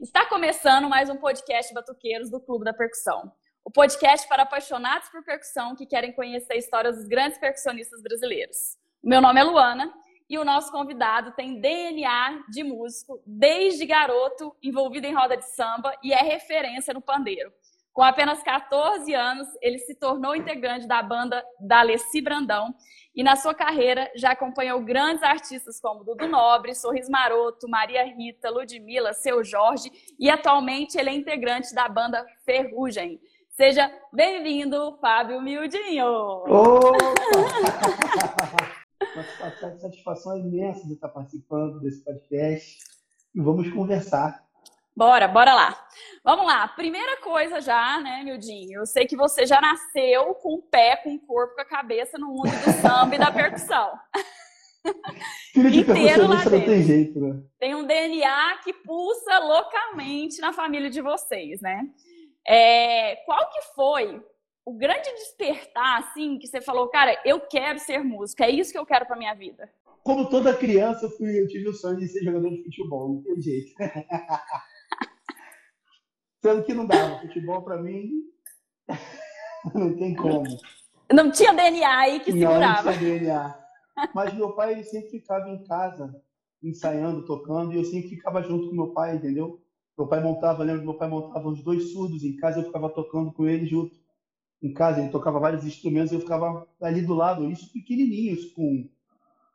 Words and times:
Está 0.00 0.26
começando 0.26 0.88
mais 0.88 1.10
um 1.10 1.16
podcast 1.16 1.72
Batuqueiros 1.74 2.30
do 2.30 2.40
Clube 2.40 2.64
da 2.64 2.72
Percussão. 2.72 3.30
O 3.64 3.70
podcast 3.70 4.26
para 4.26 4.42
apaixonados 4.42 5.08
por 5.10 5.22
percussão 5.22 5.76
que 5.76 5.86
querem 5.86 6.12
conhecer 6.12 6.54
a 6.54 6.56
história 6.56 6.90
dos 6.90 7.06
grandes 7.06 7.38
percussionistas 7.38 8.02
brasileiros. 8.02 8.78
Meu 9.02 9.20
nome 9.20 9.40
é 9.40 9.44
Luana 9.44 9.92
e 10.28 10.38
o 10.38 10.44
nosso 10.44 10.72
convidado 10.72 11.32
tem 11.32 11.60
DNA 11.60 12.44
de 12.48 12.64
músico 12.64 13.22
desde 13.26 13.84
garoto, 13.84 14.56
envolvido 14.62 15.06
em 15.06 15.14
roda 15.14 15.36
de 15.36 15.44
samba 15.50 15.94
e 16.02 16.12
é 16.12 16.22
referência 16.22 16.94
no 16.94 17.02
pandeiro. 17.02 17.52
Com 17.92 18.02
apenas 18.02 18.42
14 18.42 19.14
anos, 19.14 19.46
ele 19.60 19.78
se 19.78 19.94
tornou 19.94 20.34
integrante 20.34 20.86
da 20.86 21.02
banda 21.02 21.44
da 21.60 21.80
Alessi 21.80 22.22
Brandão 22.22 22.74
e 23.14 23.22
na 23.22 23.36
sua 23.36 23.54
carreira 23.54 24.10
já 24.16 24.30
acompanhou 24.30 24.80
grandes 24.80 25.22
artistas 25.22 25.78
como 25.78 26.02
Dudu 26.02 26.26
Nobre, 26.26 26.74
Sorriso 26.74 27.10
Maroto, 27.10 27.68
Maria 27.68 28.02
Rita, 28.04 28.48
Ludmilla, 28.48 29.12
Seu 29.12 29.44
Jorge 29.44 29.92
e 30.18 30.30
atualmente 30.30 30.96
ele 30.96 31.10
é 31.10 31.12
integrante 31.12 31.74
da 31.74 31.86
banda 31.86 32.24
Ferrugem. 32.46 33.20
Seja 33.50 33.92
bem-vindo, 34.10 34.96
Fábio 34.98 35.42
Mildinho! 35.42 36.06
Opa! 36.48 36.98
Satisfação 39.78 40.38
imensa 40.38 40.86
de 40.86 40.94
estar 40.94 41.10
participando 41.10 41.78
desse 41.80 42.02
podcast 42.02 42.78
e 43.34 43.40
vamos 43.42 43.70
conversar 43.70 44.42
Bora, 44.94 45.26
bora 45.26 45.54
lá. 45.54 45.86
Vamos 46.22 46.46
lá. 46.46 46.68
Primeira 46.68 47.16
coisa 47.16 47.60
já, 47.60 47.98
né, 48.00 48.22
Mildinho? 48.22 48.80
Eu 48.80 48.86
sei 48.86 49.06
que 49.06 49.16
você 49.16 49.46
já 49.46 49.60
nasceu 49.60 50.34
com 50.34 50.54
o 50.54 50.62
pé, 50.62 50.96
com 50.96 51.14
o 51.14 51.18
corpo, 51.18 51.54
com 51.54 51.62
a 51.62 51.64
cabeça 51.64 52.18
no 52.18 52.28
mundo 52.28 52.50
do 52.50 52.72
samba 52.80 53.14
e 53.14 53.18
da 53.18 53.32
percussão. 53.32 53.90
Inteiro 55.56 56.26
lá 56.28 56.44
dentro. 56.44 56.64
tem 56.64 56.82
jeito, 56.82 57.20
né? 57.20 57.42
Tem 57.58 57.74
um 57.74 57.86
DNA 57.86 58.58
que 58.64 58.72
pulsa 58.72 59.38
localmente 59.38 60.40
na 60.40 60.52
família 60.52 60.90
de 60.90 61.00
vocês, 61.00 61.60
né? 61.60 61.86
É, 62.46 63.16
qual 63.24 63.48
que 63.50 63.62
foi 63.74 64.20
o 64.64 64.74
grande 64.74 65.10
despertar, 65.12 66.00
assim, 66.00 66.38
que 66.38 66.46
você 66.46 66.60
falou, 66.60 66.88
cara, 66.88 67.18
eu 67.24 67.40
quero 67.40 67.78
ser 67.78 68.02
músico, 68.02 68.42
é 68.42 68.50
isso 68.50 68.72
que 68.72 68.78
eu 68.78 68.86
quero 68.86 69.06
pra 69.06 69.16
minha 69.16 69.34
vida? 69.34 69.68
Como 70.04 70.28
toda 70.28 70.56
criança, 70.56 71.06
eu, 71.06 71.10
fui, 71.10 71.40
eu 71.40 71.46
tive 71.46 71.68
o 71.68 71.74
sonho 71.74 71.96
de 71.96 72.08
ser 72.08 72.24
jogador 72.24 72.50
de 72.50 72.62
futebol, 72.64 73.08
não 73.08 73.22
tem 73.22 73.40
jeito. 73.40 73.72
Sendo 76.42 76.64
que 76.64 76.74
não 76.74 76.86
dava. 76.86 77.20
Futebol, 77.20 77.62
para 77.62 77.80
mim, 77.80 78.24
não 79.72 79.96
tem 79.96 80.14
como. 80.16 80.44
Não 81.12 81.30
tinha 81.30 81.54
DNA 81.54 81.98
aí 81.98 82.20
que 82.20 82.32
segurava. 82.32 82.90
Não, 82.90 82.98
tinha 82.98 83.10
DNA. 83.10 83.62
Mas 84.12 84.34
meu 84.34 84.52
pai, 84.52 84.72
ele 84.72 84.82
sempre 84.82 85.10
ficava 85.10 85.48
em 85.48 85.62
casa, 85.64 86.20
ensaiando, 86.62 87.24
tocando, 87.24 87.72
e 87.72 87.76
eu 87.76 87.84
sempre 87.84 88.08
ficava 88.08 88.42
junto 88.42 88.68
com 88.68 88.74
meu 88.74 88.88
pai, 88.88 89.14
entendeu? 89.14 89.60
Meu 89.96 90.08
pai 90.08 90.20
montava, 90.20 90.64
lembro 90.64 90.80
que 90.80 90.86
meu 90.86 90.98
pai 90.98 91.08
montava 91.08 91.48
os 91.48 91.62
dois 91.62 91.92
surdos 91.92 92.24
em 92.24 92.34
casa, 92.36 92.60
eu 92.60 92.64
ficava 92.64 92.88
tocando 92.88 93.32
com 93.32 93.46
ele 93.46 93.66
junto. 93.66 93.94
Em 94.62 94.72
casa, 94.72 95.00
ele 95.00 95.10
tocava 95.10 95.38
vários 95.38 95.64
instrumentos, 95.64 96.12
eu 96.12 96.20
ficava 96.20 96.66
ali 96.80 97.02
do 97.02 97.14
lado, 97.14 97.50
isso 97.50 97.72
pequenininhos, 97.72 98.46
com 98.52 98.88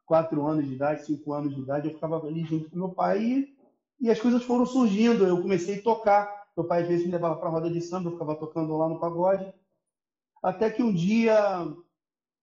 quatro 0.06 0.46
anos 0.46 0.66
de 0.66 0.76
idade, 0.76 1.06
cinco 1.06 1.34
anos 1.34 1.56
de 1.56 1.62
idade, 1.62 1.88
eu 1.88 1.94
ficava 1.96 2.26
ali 2.26 2.44
junto 2.46 2.70
com 2.70 2.78
meu 2.78 2.90
pai 2.90 3.22
e, 3.22 3.58
e 4.00 4.10
as 4.10 4.20
coisas 4.20 4.44
foram 4.44 4.66
surgindo. 4.66 5.26
Eu 5.26 5.42
comecei 5.42 5.80
a 5.80 5.82
tocar. 5.82 6.37
Meu 6.58 6.66
pai 6.66 6.82
às 6.82 6.88
vezes 6.88 7.06
me 7.06 7.12
levava 7.12 7.36
para 7.36 7.50
a 7.50 7.52
roda 7.52 7.70
de 7.70 7.80
samba, 7.80 8.10
eu 8.10 8.14
ficava 8.14 8.36
tocando 8.36 8.76
lá 8.76 8.90
no 8.90 9.00
pagode. 9.00 9.54
Até 10.42 10.72
que 10.72 10.82
um 10.82 10.92
dia 10.92 11.68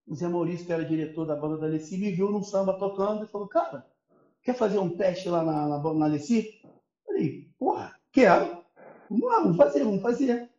o 0.07 0.15
Zé 0.15 0.29
Maurício, 0.29 0.67
que 0.67 0.73
era 0.73 0.85
diretor 0.85 1.27
da 1.27 1.35
banda 1.35 1.57
da 1.57 1.67
Alessi, 1.67 1.97
me 1.97 2.13
viu 2.13 2.31
no 2.31 2.45
samba 2.45 2.79
tocando 2.79 3.25
e 3.25 3.29
falou: 3.29 3.49
Cara, 3.49 3.87
quer 4.43 4.55
fazer 4.55 4.79
um 4.79 4.97
teste 4.97 5.29
lá 5.29 5.43
na, 5.43 5.67
na, 5.67 5.95
na 5.95 6.05
Alessi? 6.05 6.63
Falei: 7.07 7.49
Porra, 7.59 7.95
quero. 8.13 8.63
Vamos 9.11 9.27
lá, 9.27 9.41
vamos 9.41 9.57
fazer, 9.57 9.85
vamos 9.85 10.03
fazer. 10.03 10.51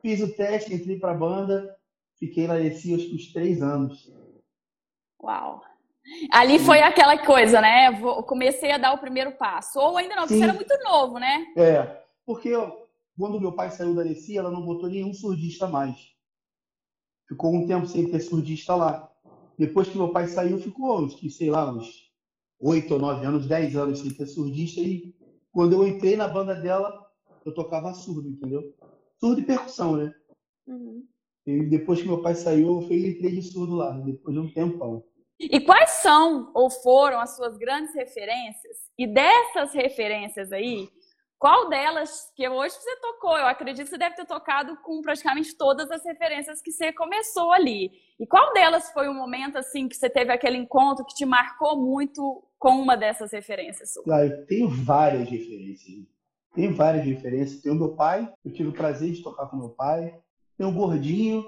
Fiz 0.00 0.20
o 0.20 0.34
teste, 0.34 0.74
entrei 0.74 0.98
para 0.98 1.12
a 1.12 1.16
banda, 1.16 1.76
fiquei 2.18 2.46
na 2.46 2.54
Alessi 2.54 2.94
acho 2.94 3.08
que 3.08 3.14
uns 3.14 3.32
três 3.32 3.62
anos. 3.62 4.12
Uau! 5.22 5.62
Ali 6.30 6.58
foi 6.58 6.80
aquela 6.80 7.18
coisa, 7.18 7.60
né? 7.60 7.98
Comecei 8.26 8.70
a 8.70 8.78
dar 8.78 8.92
o 8.92 8.98
primeiro 8.98 9.32
passo. 9.32 9.78
Ou 9.80 9.96
ainda 9.96 10.14
não, 10.14 10.22
porque 10.22 10.36
você 10.36 10.44
era 10.44 10.52
muito 10.52 10.78
novo, 10.84 11.18
né? 11.18 11.46
É, 11.56 12.02
porque 12.26 12.52
quando 13.18 13.40
meu 13.40 13.52
pai 13.52 13.70
saiu 13.70 13.94
da 13.94 14.02
Alessia, 14.02 14.40
ela 14.40 14.50
não 14.50 14.64
botou 14.64 14.88
nenhum 14.88 15.12
surdista 15.14 15.68
mais. 15.68 16.12
Ficou 17.28 17.54
um 17.54 17.66
tempo 17.66 17.86
sem 17.86 18.10
ter 18.10 18.20
surdista 18.20 18.74
lá. 18.74 19.10
Depois 19.58 19.88
que 19.88 19.96
meu 19.96 20.10
pai 20.10 20.26
saiu, 20.26 20.58
ficou, 20.58 21.00
uns, 21.00 21.16
sei 21.36 21.50
lá, 21.50 21.72
uns 21.72 22.12
oito 22.60 22.94
ou 22.94 23.00
nove 23.00 23.24
anos, 23.24 23.46
dez 23.46 23.76
anos 23.76 24.00
sem 24.00 24.10
ter 24.10 24.26
surdista. 24.26 24.80
E 24.80 25.14
quando 25.52 25.74
eu 25.74 25.86
entrei 25.86 26.16
na 26.16 26.26
banda 26.26 26.54
dela, 26.54 27.06
eu 27.44 27.54
tocava 27.54 27.94
surdo, 27.94 28.28
entendeu? 28.28 28.74
Surdo 29.18 29.40
e 29.40 29.44
percussão, 29.44 29.96
né? 29.96 30.12
Uhum. 30.66 31.06
E 31.46 31.62
depois 31.66 32.00
que 32.00 32.08
meu 32.08 32.22
pai 32.22 32.34
saiu, 32.34 32.80
eu 32.80 32.82
fui, 32.86 33.06
entrei 33.06 33.32
de 33.32 33.42
surdo 33.42 33.74
lá, 33.74 33.92
depois 33.92 34.34
de 34.34 34.40
um 34.40 34.52
tempão. 34.52 35.04
E 35.38 35.60
quais 35.60 35.90
são 35.90 36.50
ou 36.54 36.70
foram 36.70 37.20
as 37.20 37.36
suas 37.36 37.56
grandes 37.58 37.94
referências? 37.94 38.78
E 38.96 39.06
dessas 39.06 39.72
referências 39.72 40.52
aí, 40.52 40.88
qual 41.38 41.68
delas 41.68 42.32
que 42.34 42.48
hoje 42.48 42.74
você 42.74 42.96
tocou? 43.00 43.36
Eu 43.36 43.46
acredito 43.46 43.84
que 43.84 43.90
você 43.90 43.98
deve 43.98 44.16
ter 44.16 44.26
tocado 44.26 44.76
com 44.82 45.02
praticamente 45.02 45.56
todas 45.56 45.90
as 45.90 46.04
referências 46.04 46.62
que 46.62 46.72
você 46.72 46.92
começou 46.92 47.52
ali. 47.52 47.90
E 48.18 48.26
qual 48.26 48.52
delas 48.52 48.90
foi 48.92 49.08
o 49.08 49.14
momento 49.14 49.58
assim 49.58 49.88
que 49.88 49.96
você 49.96 50.08
teve 50.08 50.32
aquele 50.32 50.56
encontro 50.56 51.04
que 51.04 51.14
te 51.14 51.26
marcou 51.26 51.76
muito 51.76 52.42
com 52.58 52.70
uma 52.80 52.96
dessas 52.96 53.32
referências? 53.32 53.90
Ah, 54.10 54.24
eu 54.24 54.46
tenho 54.46 54.68
várias 54.68 55.28
referências. 55.28 56.06
Tenho 56.54 56.74
várias 56.74 57.04
referências. 57.04 57.60
Tenho 57.60 57.74
meu 57.74 57.94
pai, 57.94 58.32
eu 58.44 58.52
tive 58.52 58.70
o 58.70 58.72
prazer 58.72 59.12
de 59.12 59.22
tocar 59.22 59.46
com 59.46 59.56
meu 59.56 59.70
pai. 59.70 60.18
Tem 60.56 60.66
o 60.66 60.72
Gordinho, 60.72 61.42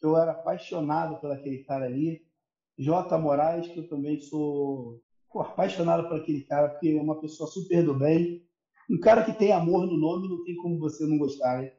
que 0.00 0.06
eu 0.06 0.16
era 0.16 0.32
apaixonado 0.32 1.20
por 1.20 1.30
aquele 1.30 1.62
cara 1.64 1.84
ali. 1.84 2.26
J. 2.78 3.16
Moraes, 3.18 3.68
que 3.68 3.78
eu 3.78 3.88
também 3.88 4.18
sou 4.18 5.00
pô, 5.30 5.40
apaixonado 5.40 6.08
por 6.08 6.18
aquele 6.18 6.42
cara, 6.42 6.70
porque 6.70 6.88
é 6.88 7.00
uma 7.00 7.20
pessoa 7.20 7.48
super 7.48 7.84
do 7.84 7.94
bem 7.94 8.42
um 8.90 8.98
cara 9.00 9.24
que 9.24 9.32
tem 9.32 9.52
amor 9.52 9.86
no 9.86 9.96
nome, 9.96 10.28
não 10.28 10.44
tem 10.44 10.56
como 10.56 10.78
você 10.78 11.06
não 11.06 11.18
gostar, 11.18 11.62
né? 11.62 11.72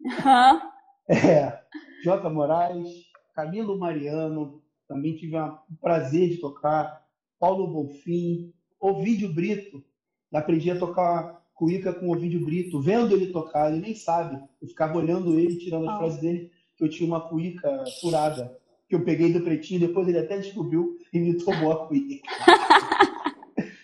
Uhum. 0.00 0.60
É. 1.08 1.60
J. 2.04 2.30
Moraes, 2.30 2.88
Camilo 3.34 3.78
Mariano, 3.78 4.62
também 4.88 5.16
tive 5.16 5.36
o 5.36 5.58
prazer 5.80 6.30
de 6.30 6.36
tocar. 6.38 7.02
Paulo 7.38 7.66
Bonfim, 7.66 8.52
Ovidio 8.80 9.32
Brito. 9.32 9.84
Aprendi 10.32 10.70
a 10.70 10.78
tocar 10.78 11.44
cuíca 11.54 11.92
com 11.92 12.08
o 12.08 12.12
Ovidio 12.12 12.44
Brito, 12.44 12.80
vendo 12.80 13.14
ele 13.14 13.32
tocar, 13.32 13.70
ele 13.70 13.80
nem 13.80 13.94
sabe. 13.94 14.42
Eu 14.60 14.68
ficava 14.68 14.98
olhando 14.98 15.38
ele, 15.38 15.56
tirando 15.56 15.88
as 15.88 15.94
oh. 15.94 15.98
frases 15.98 16.20
dele, 16.20 16.50
que 16.76 16.84
eu 16.84 16.88
tinha 16.88 17.06
uma 17.06 17.28
cuíca 17.28 17.84
furada, 18.00 18.58
que 18.88 18.94
eu 18.94 19.04
peguei 19.04 19.32
do 19.32 19.40
pretinho, 19.40 19.80
depois 19.80 20.08
ele 20.08 20.18
até 20.18 20.36
descobriu 20.36 20.98
e 21.12 21.18
me 21.18 21.38
tomou 21.38 21.72
a 21.72 21.86
cuíca. 21.86 22.26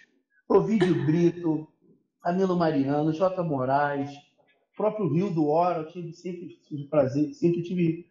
Ovidio 0.48 1.06
Brito, 1.06 1.68
Camilo 2.22 2.56
Mariano, 2.56 3.12
J. 3.12 3.42
Moraes, 3.42 4.10
próprio 4.76 5.08
Rio 5.08 5.30
do 5.30 5.48
Hora, 5.48 5.80
eu 5.80 5.88
tive, 5.88 6.12
sempre 6.12 6.58
tive 6.66 6.84
prazer, 6.84 7.34
sempre 7.34 7.62
tive 7.62 8.06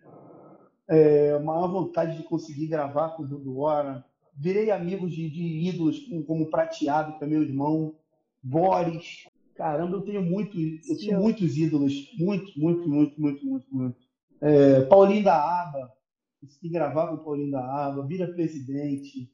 é, 0.87 1.39
maior 1.39 1.67
vontade 1.67 2.17
de 2.17 2.23
conseguir 2.23 2.67
gravar 2.67 3.09
com 3.09 3.23
o 3.23 3.25
Rio 3.25 3.39
do 3.39 3.59
Hora. 3.59 4.03
Virei 4.35 4.71
amigo 4.71 5.09
de, 5.09 5.29
de 5.29 5.67
ídolos 5.67 5.99
como 6.25 6.49
Prateado, 6.49 7.17
que 7.17 7.23
é 7.23 7.27
meu 7.27 7.43
irmão, 7.43 7.95
Boris. 8.41 9.27
Caramba, 9.55 9.97
eu 9.97 10.01
tenho 10.01 10.21
muito, 10.21 10.57
eu 10.57 10.97
tenho 10.97 11.19
muitos 11.19 11.57
ídolos, 11.57 11.93
muito, 12.17 12.57
muito, 12.57 12.87
muito, 12.87 13.19
muito, 13.19 13.45
muito, 13.45 13.75
muito. 13.75 13.97
É, 14.41 14.81
Paulinho 14.81 15.23
da 15.23 15.35
Aba, 15.35 15.91
consegui 16.39 16.69
gravar 16.69 17.07
com 17.07 17.15
o 17.15 17.23
Paulinho 17.23 17.51
da 17.51 17.87
Aba, 17.87 18.05
vira 18.05 18.27
presidente. 18.27 19.29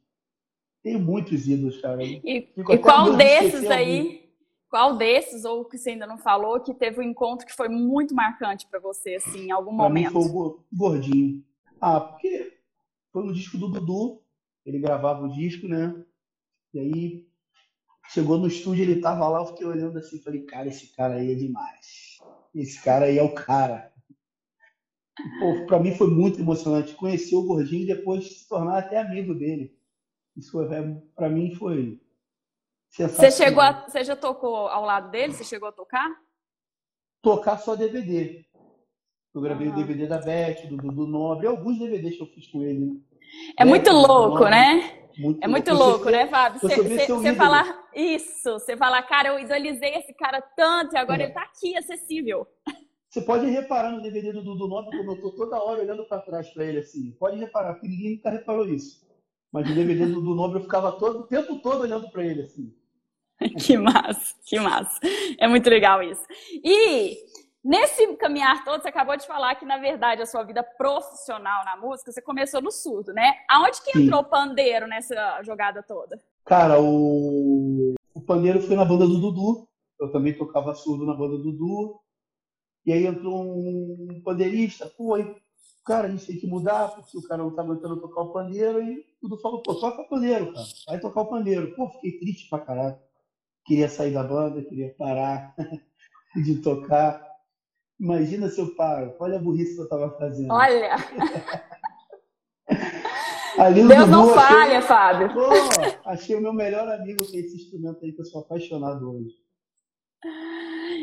Tenho 0.82 1.00
muitos 1.00 1.48
ídolos, 1.48 1.80
cara. 1.80 2.04
E, 2.04 2.22
e 2.26 2.78
qual 2.80 3.16
desses 3.16 3.70
aí? 3.70 4.25
Qual 4.70 4.98
desses, 4.98 5.46
ou 5.46 5.64
que 5.66 5.78
você 5.78 5.92
ainda 5.92 6.08
não 6.08 6.18
falou, 6.18 6.60
que 6.60 6.74
teve 6.74 7.00
um 7.00 7.04
encontro 7.04 7.46
que 7.46 7.54
foi 7.54 7.70
muito 7.70 8.14
marcante 8.14 8.68
para 8.68 8.80
você, 8.80 9.16
assim, 9.16 9.48
em 9.48 9.52
algum 9.52 9.76
pra 9.76 9.86
momento? 9.86 10.16
Mim 10.16 10.30
foi 10.30 10.32
o 10.32 10.66
Gordinho. 10.74 11.44
Ah, 11.80 12.00
porque 12.00 12.58
foi 13.12 13.26
no 13.26 13.34
disco 13.34 13.58
do 13.58 13.70
Dudu, 13.70 14.22
ele 14.66 14.80
gravava 14.80 15.24
o 15.24 15.32
disco, 15.32 15.68
né? 15.68 16.04
E 16.74 16.80
aí 16.80 17.28
chegou 18.10 18.38
no 18.38 18.48
estúdio, 18.48 18.84
ele 18.84 19.00
tava 19.00 19.28
lá, 19.28 19.40
eu 19.40 19.46
fiquei 19.48 19.66
olhando 19.66 19.98
assim, 19.98 20.22
falei, 20.22 20.42
cara, 20.44 20.68
esse 20.68 20.94
cara 20.96 21.16
aí 21.16 21.32
é 21.32 21.36
demais. 21.36 22.20
Esse 22.54 22.84
cara 22.84 23.06
aí 23.06 23.18
é 23.18 23.24
o 23.24 23.34
cara. 23.34 23.94
Pô, 25.40 25.66
pra 25.66 25.80
mim 25.80 25.96
foi 25.96 26.10
muito 26.10 26.40
emocionante 26.40 26.96
conhecer 26.96 27.36
o 27.36 27.46
Gordinho 27.46 27.84
e 27.84 27.88
depois 27.88 28.40
se 28.40 28.50
tornar 28.50 28.80
até 28.80 29.00
amigo 29.00 29.34
dele. 29.34 29.78
Isso 30.36 30.52
foi, 30.52 30.68
pra 31.16 31.30
mim 31.30 31.56
foi 31.56 32.02
você 32.98 33.32
chegou 33.32 33.62
a, 33.62 33.88
você 33.88 34.04
já 34.04 34.16
tocou 34.16 34.68
ao 34.68 34.84
lado 34.84 35.12
dele? 35.12 35.34
Você 35.34 35.44
chegou 35.44 35.70
a 35.70 35.72
tocar? 35.72 36.10
Tocar 37.22 37.58
só 37.58 37.76
DVD. 37.76 38.46
Eu 39.34 39.42
gravei 39.42 39.68
o 39.68 39.76
DVD 39.76 40.08
da 40.08 40.18
Beth, 40.18 40.68
do 40.70 40.78
Dudu 40.78 41.06
Nobre, 41.06 41.48
alguns 41.48 41.78
DVDs 41.78 42.16
que 42.16 42.24
eu 42.24 42.28
fiz 42.28 42.48
com 42.48 42.64
ele. 42.64 43.04
É 43.60 43.66
muito 43.66 43.92
louco, 43.92 44.46
né? 44.46 45.06
Muito 45.18 45.44
é 45.44 45.48
muito 45.48 45.72
louco, 45.72 46.06
louco 46.06 46.10
né, 46.10 46.28
Fábio? 46.28 46.60
Você, 46.62 47.36
falar, 47.36 47.88
Isso, 47.94 48.54
você 48.54 48.78
fala, 48.78 49.02
cara, 49.02 49.30
eu 49.30 49.40
idolizei 49.40 49.96
esse 49.96 50.14
cara 50.14 50.42
tanto 50.42 50.96
e 50.96 50.98
agora 50.98 51.22
é. 51.22 51.26
ele 51.26 51.34
tá 51.34 51.42
aqui, 51.42 51.76
acessível. 51.76 52.48
Você 53.10 53.22
pode 53.22 53.46
reparar 53.46 53.92
no 53.92 54.02
DVD 54.02 54.34
do 54.34 54.44
Dudu 54.44 54.68
Nobre, 54.68 54.98
como 54.98 55.14
eu 55.14 55.22
tô 55.22 55.32
toda 55.32 55.64
hora 55.64 55.80
olhando 55.80 56.06
para 56.06 56.20
trás 56.20 56.50
para 56.50 56.66
ele 56.66 56.80
assim. 56.80 57.12
Pode 57.12 57.38
reparar, 57.38 57.76
porque 57.76 57.88
ninguém 57.88 58.16
nunca 58.18 58.30
reparou 58.30 58.68
isso. 58.68 59.08
Mas 59.54 59.70
no 59.70 59.74
DVD 59.74 60.06
do 60.06 60.16
Dudu 60.16 60.36
Nobre 60.36 60.60
eu 60.60 60.64
ficava 60.64 60.92
todo, 60.92 61.20
o 61.20 61.28
tempo 61.28 61.60
todo 61.60 61.84
olhando 61.84 62.10
para 62.12 62.26
ele 62.26 62.42
assim. 62.42 62.76
Que 63.60 63.78
massa, 63.78 64.36
que 64.46 64.60
massa. 64.60 65.00
É 65.40 65.48
muito 65.48 65.70
legal 65.70 66.02
isso. 66.02 66.24
E 66.64 67.18
nesse 67.64 68.16
caminhar 68.18 68.64
todo, 68.64 68.82
você 68.82 68.90
acabou 68.90 69.18
de 69.18 69.26
falar 69.26 69.56
que, 69.56 69.66
na 69.66 69.78
verdade, 69.78 70.22
a 70.22 70.26
sua 70.26 70.44
vida 70.44 70.64
profissional 70.64 71.66
na 71.66 71.76
música, 71.76 72.12
você 72.12 72.22
começou 72.22 72.62
no 72.62 72.72
surdo, 72.72 73.14
né? 73.14 73.34
Aonde 73.50 73.82
que 73.82 73.98
entrou 73.98 74.22
o 74.22 74.30
pandeiro 74.30 74.88
nessa 74.88 75.42
jogada 75.44 75.84
toda? 75.84 76.22
Cara, 76.46 76.80
o, 76.80 77.96
o 78.14 78.22
pandeiro 78.22 78.62
foi 78.62 78.76
na 78.76 78.86
banda 78.86 79.06
do 79.06 79.20
Dudu. 79.20 79.68
Eu 80.00 80.12
também 80.12 80.34
tocava 80.34 80.74
surdo 80.76 81.06
na 81.06 81.14
banda 81.14 81.38
do 81.38 81.52
Dudu. 81.52 82.00
E 82.86 82.94
aí 82.94 83.08
entrou 83.08 83.42
um 83.42 84.22
pandeirista, 84.24 84.86
pô, 84.96 85.16
aí, 85.16 85.36
cara, 85.84 86.08
a 86.08 86.12
gente 86.12 86.28
tem 86.28 86.38
que 86.38 86.46
mudar, 86.46 86.90
porque 86.90 87.18
o 87.18 87.24
cara 87.24 87.42
não 87.42 87.50
tá 87.50 87.64
aguentando 87.64 88.00
tocar 88.00 88.22
o 88.22 88.32
pandeiro, 88.32 88.80
e 88.80 89.04
tudo 89.20 89.40
falou, 89.40 89.64
pô, 89.64 89.74
toca 89.74 90.04
o 90.04 90.08
pandeiro, 90.08 90.54
cara, 90.54 90.68
vai 90.88 91.00
tocar 91.00 91.22
o 91.22 91.26
pandeiro. 91.26 91.76
Pô, 91.76 91.90
fiquei 91.90 92.20
triste 92.20 92.48
pra 92.48 92.60
caralho 92.60 92.96
queria 93.66 93.90
sair 93.90 94.14
da 94.14 94.24
banda, 94.24 94.62
queria 94.62 94.94
parar 94.98 95.54
de 96.36 96.62
tocar. 96.62 97.22
Imagina 98.00 98.50
se 98.50 98.60
eu 98.60 98.76
paro. 98.76 99.16
Olha 99.20 99.38
a 99.38 99.42
burrice 99.42 99.74
que 99.74 99.82
eu 99.82 99.86
estava 99.86 100.18
fazendo. 100.18 100.52
Olha! 100.52 100.96
Deus 103.88 104.10
não 104.10 104.34
falha, 104.34 104.80
achei... 104.80 104.82
Fábio. 104.82 105.34
Pô, 105.34 105.50
achei 106.06 106.36
o 106.36 106.42
meu 106.42 106.52
melhor 106.52 106.90
amigo 106.90 107.20
com 107.20 107.38
esse 107.38 107.56
instrumento 107.56 108.04
aí 108.04 108.12
que 108.12 108.20
eu 108.20 108.26
sou 108.26 108.42
apaixonado 108.42 109.10
hoje. 109.10 109.34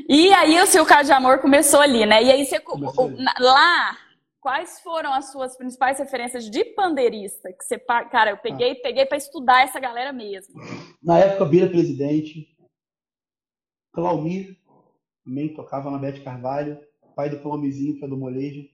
E 0.09 0.33
aí 0.35 0.61
o 0.61 0.67
seu 0.67 0.85
caso 0.85 1.07
de 1.07 1.13
amor 1.13 1.39
começou 1.39 1.81
ali, 1.81 2.05
né? 2.05 2.23
E 2.23 2.31
aí 2.31 2.45
você 2.45 2.61
lá 3.41 3.97
quais 4.43 4.81
foram 4.81 5.15
as 5.15 5.31
suas 5.31 5.57
principais 5.57 5.99
referências 5.99 6.51
de 6.51 6.65
pandeirista? 6.65 7.51
Que 7.53 7.65
você, 7.65 7.79
cara, 7.79 8.33
eu 8.33 8.37
peguei, 8.37 8.73
ah. 8.73 8.81
peguei 8.83 9.07
para 9.07 9.17
estudar 9.17 9.63
essa 9.63 9.79
galera 9.79 10.13
mesmo. 10.13 10.55
Na 11.03 11.19
época, 11.19 11.45
Bira 11.45 11.69
Presidente, 11.69 12.52
Claumir, 13.93 14.59
também 15.25 15.55
tocava 15.55 15.91
na 15.91 15.99
Bete 15.99 16.23
Carvalho, 16.23 16.81
pai 17.15 17.29
do 17.29 17.41
Claumizinho, 17.41 17.99
que 17.99 18.05
é 18.05 18.09
do 18.09 18.17
molejo. 18.17 18.67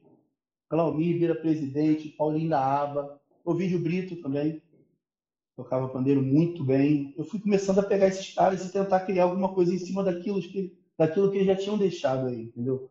Claumir, 0.69 1.19
Bira 1.19 1.35
Presidente, 1.35 2.11
Paulinho 2.11 2.51
da 2.51 2.83
Aba, 2.83 3.21
Ovidio 3.45 3.81
Brito 3.81 4.17
também, 4.23 4.63
tocava 5.57 5.89
pandeiro 5.89 6.23
muito 6.23 6.65
bem. 6.65 7.15
Eu 7.17 7.25
fui 7.25 7.41
começando 7.41 7.81
a 7.81 7.83
pegar 7.83 8.07
esses 8.07 8.33
caras 8.35 8.65
e 8.65 8.73
tentar 8.73 9.01
criar 9.01 9.25
alguma 9.25 9.53
coisa 9.53 9.75
em 9.75 9.79
cima 9.79 10.05
daquilo 10.05 10.41
que, 10.41 10.79
daquilo 10.97 11.31
que 11.31 11.39
eles 11.39 11.47
já 11.47 11.57
tinham 11.57 11.77
deixado 11.77 12.29
aí, 12.29 12.43
entendeu? 12.43 12.91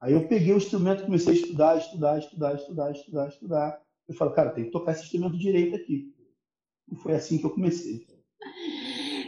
Aí 0.00 0.14
eu 0.14 0.26
peguei 0.26 0.52
o 0.52 0.56
instrumento, 0.56 1.04
comecei 1.04 1.34
a 1.34 1.36
estudar, 1.36 1.78
estudar, 1.78 2.18
estudar, 2.18 2.54
estudar, 2.56 2.90
estudar, 2.90 3.28
estudar. 3.28 3.82
Eu 4.08 4.14
falo, 4.16 4.32
cara, 4.32 4.50
tem 4.50 4.64
que 4.64 4.70
tocar 4.72 4.92
esse 4.92 5.04
instrumento 5.04 5.38
direito 5.38 5.76
aqui. 5.76 6.12
E 6.90 6.96
foi 6.96 7.14
assim 7.14 7.38
que 7.38 7.46
eu 7.46 7.50
comecei. 7.50 8.04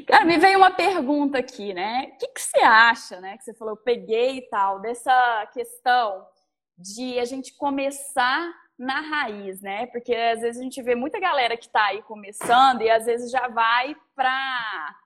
Cara, 0.07 0.25
me 0.25 0.39
veio 0.39 0.59
uma 0.59 0.71
pergunta 0.71 1.39
aqui, 1.39 1.73
né? 1.73 2.13
O 2.15 2.19
que, 2.19 2.29
que 2.29 2.41
você 2.41 2.59
acha, 2.59 3.21
né? 3.21 3.37
Que 3.37 3.45
você 3.45 3.55
falou, 3.55 3.75
eu 3.75 3.79
peguei 3.79 4.39
e 4.39 4.49
tal, 4.49 4.81
dessa 4.81 5.49
questão 5.53 6.27
de 6.77 7.19
a 7.19 7.25
gente 7.25 7.55
começar 7.55 8.53
na 8.79 9.01
raiz, 9.01 9.61
né? 9.61 9.87
Porque 9.87 10.15
às 10.15 10.41
vezes 10.41 10.61
a 10.61 10.63
gente 10.63 10.83
vê 10.83 10.95
muita 10.95 11.21
galera 11.21 11.57
que 11.57 11.67
está 11.67 11.87
aí 11.87 12.03
começando 12.03 12.83
e 12.83 12.91
às 12.91 13.07
vezes 13.07 13.31
já 13.31 13.49
vai 13.49 13.97
para 14.15 14.97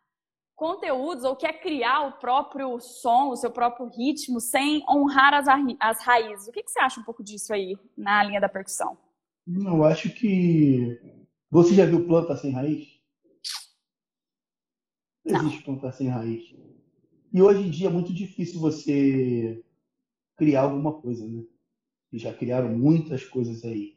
conteúdos 0.57 1.23
ou 1.23 1.37
quer 1.37 1.61
criar 1.61 2.01
o 2.09 2.13
próprio 2.13 2.81
som, 2.81 3.29
o 3.29 3.37
seu 3.37 3.51
próprio 3.51 3.87
ritmo, 3.87 4.41
sem 4.41 4.83
honrar 4.89 5.33
as, 5.35 5.47
as 5.79 6.03
raízes. 6.03 6.49
O 6.49 6.53
que, 6.53 6.63
que 6.63 6.71
você 6.71 6.81
acha 6.81 7.01
um 7.01 7.05
pouco 7.05 7.23
disso 7.23 7.53
aí 7.53 7.77
na 7.97 8.25
linha 8.25 8.41
da 8.41 8.49
percussão? 8.49 8.99
Eu 9.47 9.85
acho 9.85 10.11
que. 10.11 11.01
Você 11.51 11.75
já 11.75 11.87
viu 11.87 12.07
planta 12.07 12.37
sem 12.37 12.53
raiz? 12.53 12.98
Não 15.29 15.41
existe 15.41 15.63
planta 15.63 15.93
sem 15.93 16.09
raiz. 16.09 16.55
E 17.33 17.43
hoje 17.43 17.61
em 17.61 17.71
dia 17.71 17.89
é 17.89 17.93
muito 17.93 18.13
difícil 18.13 18.61
você 18.61 19.63
criar 20.37 20.63
alguma 20.63 20.93
coisa, 20.93 21.27
né? 21.27 21.43
E 22.13 22.19
já 22.19 22.33
criaram 22.33 22.71
muitas 22.71 23.25
coisas 23.25 23.65
aí, 23.65 23.97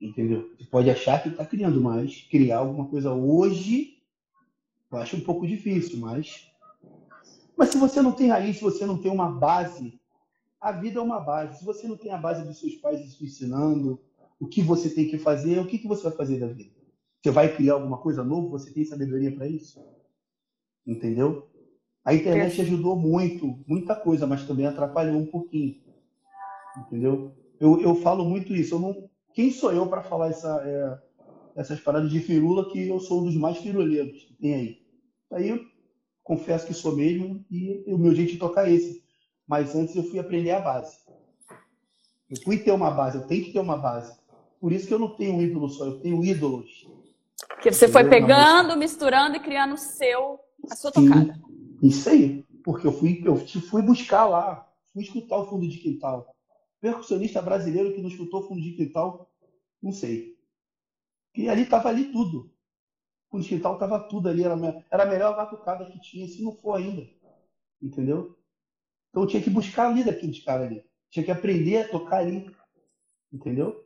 entendeu? 0.00 0.50
Você 0.58 0.64
pode 0.64 0.90
achar 0.90 1.22
que 1.22 1.28
está 1.28 1.44
criando, 1.46 1.80
mas 1.80 2.26
criar 2.28 2.58
alguma 2.58 2.88
coisa 2.88 3.12
hoje 3.12 4.02
eu 4.92 4.98
acho 4.98 5.16
um 5.16 5.20
pouco 5.20 5.46
difícil, 5.46 5.98
mas. 5.98 6.52
Mas 7.56 7.70
se 7.70 7.78
você 7.78 8.02
não 8.02 8.12
tem 8.12 8.28
raiz, 8.28 8.56
se 8.56 8.62
você 8.62 8.84
não 8.84 8.98
tem 8.98 9.10
uma 9.10 9.30
base, 9.30 9.98
a 10.60 10.70
vida 10.70 11.00
é 11.00 11.02
uma 11.02 11.18
base. 11.18 11.58
Se 11.58 11.64
você 11.64 11.88
não 11.88 11.96
tem 11.96 12.12
a 12.12 12.18
base 12.18 12.44
dos 12.44 12.60
seus 12.60 12.74
pais 12.74 13.16
te 13.16 13.24
ensinando 13.24 13.98
o 14.38 14.46
que 14.46 14.60
você 14.60 14.90
tem 14.90 15.08
que 15.08 15.18
fazer, 15.18 15.58
o 15.58 15.66
que, 15.66 15.78
que 15.78 15.88
você 15.88 16.02
vai 16.02 16.12
fazer 16.12 16.38
da 16.38 16.48
vida? 16.48 16.74
Você 17.22 17.30
vai 17.30 17.54
criar 17.56 17.74
alguma 17.74 17.98
coisa 17.98 18.22
nova? 18.22 18.48
Você 18.48 18.70
tem 18.70 18.84
sabedoria 18.84 19.34
para 19.34 19.46
isso? 19.46 19.82
Entendeu? 20.86 21.48
A 22.04 22.14
internet 22.14 22.60
ajudou 22.60 22.96
muito, 22.96 23.62
muita 23.66 23.94
coisa, 23.94 24.26
mas 24.26 24.44
também 24.44 24.66
atrapalhou 24.66 25.20
um 25.20 25.26
pouquinho. 25.26 25.76
Entendeu? 26.76 27.32
Eu, 27.60 27.80
eu 27.80 27.94
falo 27.96 28.24
muito 28.24 28.54
isso. 28.54 28.74
Eu 28.74 28.80
não, 28.80 29.10
quem 29.32 29.50
sou 29.52 29.72
eu 29.72 29.86
para 29.86 30.02
falar 30.02 30.30
essa, 30.30 30.62
é, 30.64 30.98
essas 31.60 31.80
paradas 31.80 32.10
de 32.10 32.18
firula 32.20 32.70
que 32.70 32.88
eu 32.88 32.98
sou 32.98 33.20
um 33.20 33.24
dos 33.24 33.36
mais 33.36 33.58
firuleiros 33.58 34.24
que 34.24 34.34
tem 34.34 34.54
aí? 34.54 34.82
Aí 35.32 35.48
eu 35.48 35.60
confesso 36.24 36.66
que 36.66 36.74
sou 36.74 36.96
mesmo 36.96 37.44
e 37.50 37.84
o 37.86 37.98
meu 37.98 38.14
jeito 38.14 38.32
de 38.32 38.38
tocar 38.38 38.68
é 38.68 38.72
esse. 38.72 39.02
Mas 39.46 39.74
antes 39.74 39.94
eu 39.94 40.02
fui 40.02 40.18
aprender 40.18 40.50
a 40.50 40.60
base. 40.60 40.96
Eu 42.28 42.36
fui 42.42 42.58
ter 42.58 42.72
uma 42.72 42.90
base, 42.90 43.18
eu 43.18 43.26
tenho 43.26 43.44
que 43.44 43.52
ter 43.52 43.60
uma 43.60 43.76
base. 43.76 44.18
Por 44.60 44.72
isso 44.72 44.86
que 44.86 44.94
eu 44.94 44.98
não 44.98 45.14
tenho 45.16 45.34
um 45.34 45.42
ídolo 45.42 45.68
só, 45.68 45.84
eu 45.84 46.00
tenho 46.00 46.24
ídolos. 46.24 46.86
Porque 47.48 47.70
você 47.70 47.88
foi 47.88 48.08
pegando, 48.08 48.76
misturando 48.76 49.36
e 49.36 49.40
criando 49.40 49.74
o 49.74 49.78
seu, 49.78 50.40
a 50.70 50.76
sua 50.76 50.92
tocada. 50.92 51.40
Isso 51.82 52.08
aí. 52.08 52.44
Porque 52.64 52.86
eu 52.86 52.92
fui, 52.92 53.22
eu 53.24 53.36
fui 53.36 53.82
buscar 53.82 54.26
lá, 54.26 54.70
fui 54.92 55.02
escutar 55.02 55.38
o 55.38 55.46
fundo 55.46 55.68
de 55.68 55.78
quintal. 55.78 56.34
Percussionista 56.80 57.42
brasileiro 57.42 57.92
que 57.92 58.00
não 58.00 58.08
escutou 58.08 58.40
o 58.40 58.48
fundo 58.48 58.60
de 58.60 58.72
quintal, 58.72 59.30
não 59.82 59.92
sei. 59.92 60.36
E 61.34 61.48
ali 61.48 61.62
estava 61.62 61.88
ali 61.88 62.12
tudo 62.12 62.52
o 63.32 63.40
digital 63.40 63.78
tava 63.78 63.98
tudo 63.98 64.28
ali, 64.28 64.44
era, 64.44 64.54
era 64.90 65.02
a 65.04 65.06
melhor 65.06 65.34
batucada 65.34 65.86
que 65.86 65.98
tinha, 66.00 66.28
se 66.28 66.42
não 66.42 66.52
for 66.52 66.76
ainda. 66.76 67.02
Entendeu? 67.80 68.36
Então 69.08 69.22
eu 69.22 69.26
tinha 69.26 69.42
que 69.42 69.50
buscar 69.50 69.88
ali 69.88 70.04
daqueles 70.04 70.44
caras 70.44 70.66
ali. 70.66 70.84
Tinha 71.10 71.24
que 71.24 71.30
aprender 71.30 71.78
a 71.78 71.88
tocar 71.88 72.18
ali. 72.18 72.54
Entendeu? 73.32 73.84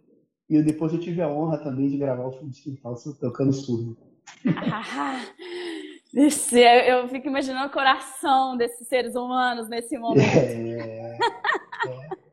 E 0.50 0.56
eu, 0.56 0.64
depois 0.64 0.92
eu 0.92 1.00
tive 1.00 1.22
a 1.22 1.28
honra 1.28 1.58
também 1.58 1.88
de 1.88 1.96
gravar 1.96 2.26
o 2.26 2.32
fundo 2.32 2.50
de 2.50 2.60
quintal 2.60 2.96
tocando 3.20 3.52
surdo. 3.52 3.96
Esse, 6.14 6.60
eu 6.60 7.08
fico 7.08 7.26
imaginando 7.26 7.66
o 7.66 7.72
coração 7.72 8.56
desses 8.56 8.86
seres 8.88 9.14
humanos 9.14 9.68
nesse 9.68 9.98
momento. 9.98 10.24
É, 10.24 11.18
é. 11.18 12.26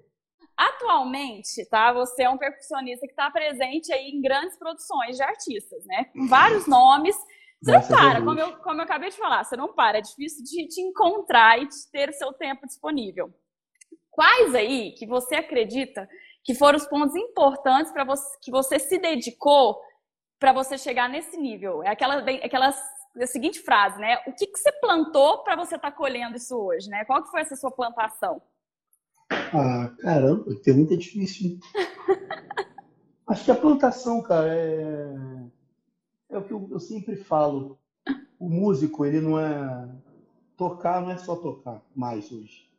Atualmente, 0.56 1.65
tá? 1.70 1.92
Você 1.94 2.24
é 2.24 2.30
um 2.30 2.38
percussionista 2.38 3.06
que 3.06 3.12
está 3.12 3.30
presente 3.32 3.92
aí 3.92 4.10
em 4.10 4.22
grandes 4.22 4.58
produções 4.58 5.18
de 5.18 5.24
artistas, 5.24 5.84
né? 5.86 6.06
Com 6.13 6.27
vários 6.27 6.68
nomes. 6.68 7.15
Você 7.62 7.72
não 7.72 7.88
para, 7.88 8.22
como 8.22 8.39
eu, 8.39 8.58
como 8.58 8.80
eu 8.80 8.84
acabei 8.84 9.10
de 9.10 9.18
falar, 9.18 9.44
você 9.44 9.58
não 9.58 9.74
para. 9.74 9.98
É 9.98 10.01
difícil 10.01 10.44
de 10.44 10.68
te 10.68 10.82
encontrar 10.82 11.62
e 11.62 11.68
de 11.68 11.92
ter 11.92 12.10
o 12.10 12.13
seu 12.13 12.32
tempo 12.34 12.68
disponível. 12.68 13.34
Quais 14.12 14.53
aí 14.53 14.92
que 14.92 15.08
você 15.08 15.36
acredita 15.36 16.08
que 16.44 16.53
foram 16.53 16.77
os 16.77 16.86
pontos 16.86 17.15
importantes 17.15 17.92
para 17.92 18.03
você 18.03 18.38
que 18.42 18.51
você 18.51 18.77
se 18.77 18.98
dedicou 19.00 19.82
para 20.39 20.53
você 20.53 20.77
chegar 20.77 21.10
nesse 21.10 21.36
nível? 21.38 21.82
É 21.84 21.89
aquela, 21.89 22.18
aquela 22.18 22.72
a 23.22 23.27
seguinte 23.27 23.60
frase, 23.60 24.00
né? 24.00 24.17
O 24.27 24.34
que, 24.34 24.48
que 24.48 24.58
você 24.58 24.72
plantou 24.72 25.43
para 25.43 25.55
você 25.55 25.75
estar 25.75 25.91
tá 25.91 25.98
colhendo 25.98 26.38
isso 26.38 26.55
hoje, 26.58 26.89
né? 26.89 27.05
Qual 27.05 27.24
que 27.24 27.29
foi 27.29 27.41
essa 27.41 27.55
sua 27.55 27.72
plantação? 27.72 28.41
Ah, 29.29 29.93
caramba, 30.00 30.46
pergunta 30.63 30.93
é 30.93 30.98
difícil. 30.98 31.60
Acho 33.27 33.46
que 33.46 33.51
a 33.51 33.55
plantação, 33.55 34.22
cara, 34.22 34.53
é, 34.53 35.15
é 36.29 36.38
o 36.38 36.43
que 36.43 36.51
eu, 36.51 36.67
eu 36.72 36.79
sempre 36.79 37.15
falo. 37.15 37.79
O 38.39 38.50
músico, 38.50 39.05
ele 39.05 39.22
não 39.22 39.39
é. 39.39 39.89
Tocar 40.58 41.01
não 41.01 41.10
é 41.10 41.17
só 41.17 41.36
tocar 41.36 41.82
mais 41.96 42.32
hoje. 42.32 42.70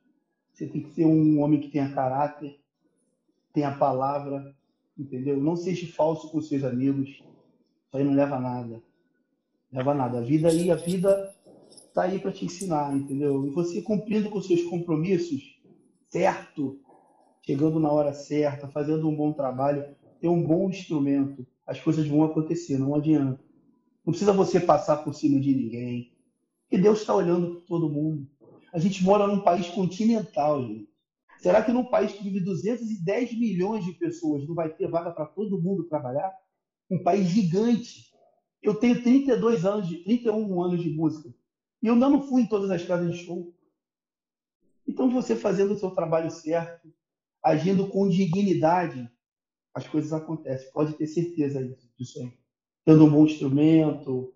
Você 0.52 0.66
tem 0.66 0.82
que 0.82 0.90
ser 0.90 1.06
um 1.06 1.40
homem 1.40 1.60
que 1.60 1.68
tenha 1.68 1.92
caráter, 1.92 2.60
tenha 3.52 3.76
palavra, 3.76 4.54
entendeu? 4.96 5.36
Não 5.36 5.56
seja 5.56 5.90
falso 5.92 6.30
com 6.30 6.40
seus 6.40 6.62
amigos. 6.62 7.08
Isso 7.08 7.96
aí 7.96 8.04
não 8.04 8.14
leva 8.14 8.36
a 8.36 8.40
nada. 8.40 8.82
Leva 9.74 9.92
nada. 9.92 10.18
A 10.18 10.20
vida 10.20 10.48
aí, 10.48 10.70
a 10.70 10.76
vida 10.76 11.34
tá 11.92 12.04
aí 12.04 12.20
para 12.20 12.30
te 12.30 12.44
ensinar, 12.44 12.96
entendeu? 12.96 13.44
E 13.44 13.50
você 13.50 13.82
cumprindo 13.82 14.30
com 14.30 14.40
seus 14.40 14.62
compromissos, 14.62 15.60
certo, 16.06 16.78
chegando 17.42 17.80
na 17.80 17.90
hora 17.90 18.14
certa, 18.14 18.68
fazendo 18.68 19.08
um 19.08 19.16
bom 19.16 19.32
trabalho, 19.32 19.84
ter 20.20 20.28
um 20.28 20.40
bom 20.40 20.70
instrumento, 20.70 21.44
as 21.66 21.80
coisas 21.80 22.06
vão 22.06 22.22
acontecer, 22.22 22.78
não 22.78 22.94
adianta. 22.94 23.42
Não 24.06 24.12
precisa 24.12 24.32
você 24.32 24.60
passar 24.60 24.98
por 24.98 25.12
cima 25.12 25.40
de 25.40 25.52
ninguém. 25.52 26.12
Que 26.70 26.78
Deus 26.78 27.00
está 27.00 27.12
olhando 27.12 27.56
para 27.56 27.66
todo 27.66 27.90
mundo. 27.90 28.28
A 28.72 28.78
gente 28.78 29.02
mora 29.02 29.26
num 29.26 29.40
país 29.40 29.68
continental, 29.70 30.62
gente. 30.62 30.88
Será 31.40 31.60
que 31.64 31.72
num 31.72 31.84
país 31.84 32.12
que 32.12 32.22
vive 32.22 32.38
210 32.44 33.36
milhões 33.36 33.84
de 33.84 33.92
pessoas 33.92 34.46
não 34.46 34.54
vai 34.54 34.68
ter 34.68 34.88
vaga 34.88 35.10
para 35.10 35.26
todo 35.26 35.60
mundo 35.60 35.88
trabalhar? 35.88 36.32
Um 36.88 37.02
país 37.02 37.26
gigante. 37.26 38.13
Eu 38.64 38.74
tenho 38.74 39.02
32 39.02 39.66
anos, 39.66 39.86
de, 39.86 39.98
31 39.98 40.62
anos 40.62 40.82
de 40.82 40.88
música. 40.88 41.32
E 41.82 41.86
eu 41.86 41.94
não 41.94 42.26
fui 42.26 42.42
em 42.42 42.46
todas 42.46 42.70
as 42.70 42.82
casas 42.82 43.14
de 43.14 43.24
show. 43.24 43.54
Então, 44.88 45.10
você 45.10 45.36
fazendo 45.36 45.74
o 45.74 45.78
seu 45.78 45.90
trabalho 45.90 46.30
certo, 46.30 46.90
agindo 47.42 47.88
com 47.88 48.08
dignidade, 48.08 49.10
as 49.74 49.86
coisas 49.86 50.14
acontecem. 50.14 50.72
Pode 50.72 50.94
ter 50.94 51.06
certeza 51.06 51.62
disso 51.98 52.20
aí. 52.20 52.32
Tendo 52.86 53.04
um 53.04 53.10
bom 53.10 53.26
instrumento, 53.26 54.34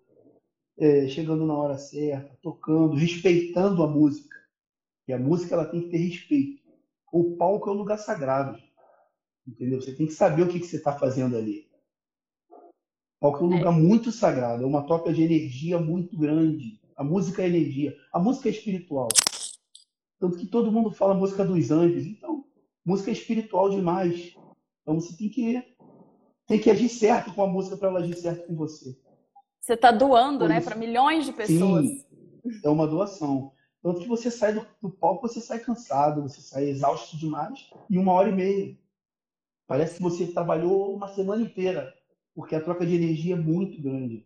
é, 0.77 1.07
chegando 1.07 1.45
na 1.45 1.55
hora 1.55 1.77
certa, 1.79 2.37
tocando, 2.41 2.95
respeitando 2.95 3.81
a 3.81 3.87
música. 3.87 4.37
E 5.07 5.13
a 5.13 5.17
música 5.17 5.55
ela 5.55 5.65
tem 5.65 5.81
que 5.81 5.89
ter 5.89 5.97
respeito. 5.97 6.61
O 7.11 7.35
palco 7.35 7.67
é 7.67 7.73
um 7.73 7.77
lugar 7.77 7.97
sagrado. 7.97 8.61
Entendeu? 9.47 9.81
Você 9.81 9.95
tem 9.95 10.05
que 10.05 10.13
saber 10.13 10.43
o 10.43 10.47
que, 10.47 10.59
que 10.59 10.67
você 10.67 10.77
está 10.77 10.95
fazendo 10.95 11.35
ali. 11.35 11.68
Palco 13.19 13.43
é 13.43 13.47
um 13.47 13.57
lugar 13.57 13.73
muito 13.73 14.11
sagrado, 14.11 14.63
é 14.63 14.65
uma 14.65 14.85
troca 14.85 15.11
de 15.11 15.21
energia 15.21 15.77
muito 15.77 16.17
grande. 16.17 16.79
A 16.95 17.03
música 17.03 17.41
é 17.43 17.47
energia. 17.47 17.95
A 18.13 18.19
música 18.19 18.47
é 18.47 18.51
espiritual. 18.51 19.09
Tanto 20.19 20.37
que 20.37 20.47
todo 20.47 20.71
mundo 20.71 20.91
fala 20.91 21.13
música 21.13 21.43
dos 21.43 21.71
anjos. 21.71 22.05
Então, 22.05 22.45
música 22.85 23.11
é 23.11 23.13
espiritual 23.13 23.69
demais. 23.69 24.35
Então 24.81 24.99
você 24.99 25.15
tem 25.15 25.29
que, 25.29 25.63
tem 26.47 26.59
que 26.59 26.69
agir 26.69 26.89
certo 26.89 27.33
com 27.33 27.43
a 27.43 27.47
música 27.47 27.77
para 27.77 27.89
ela 27.89 27.99
agir 27.99 28.15
certo 28.15 28.47
com 28.47 28.55
você. 28.55 28.97
Você 29.59 29.73
está 29.73 29.91
doando, 29.91 30.47
né, 30.47 30.61
para 30.61 30.75
milhões 30.75 31.25
de 31.25 31.33
pessoas. 31.33 31.85
Sim, 31.85 32.05
é 32.63 32.69
uma 32.69 32.87
doação. 32.87 33.51
Tanto 33.81 34.01
que 34.01 34.07
você 34.07 34.31
sai 34.31 34.53
do, 34.53 34.65
do 34.81 34.89
palco, 34.89 35.27
você 35.27 35.39
sai 35.39 35.59
cansado, 35.59 36.21
você 36.21 36.41
sai 36.41 36.69
exausto 36.69 37.17
demais 37.17 37.69
em 37.89 37.97
uma 37.97 38.13
hora 38.13 38.29
e 38.29 38.33
meia. 38.33 38.77
Parece 39.67 39.97
que 39.97 40.01
você 40.01 40.27
trabalhou 40.27 40.95
uma 40.95 41.07
semana 41.09 41.43
inteira, 41.43 41.93
porque 42.39 42.55
a 42.55 42.63
troca 42.63 42.85
de 42.85 42.95
energia 42.95 43.35
é 43.35 43.37
muito 43.37 43.81
grande. 43.81 44.25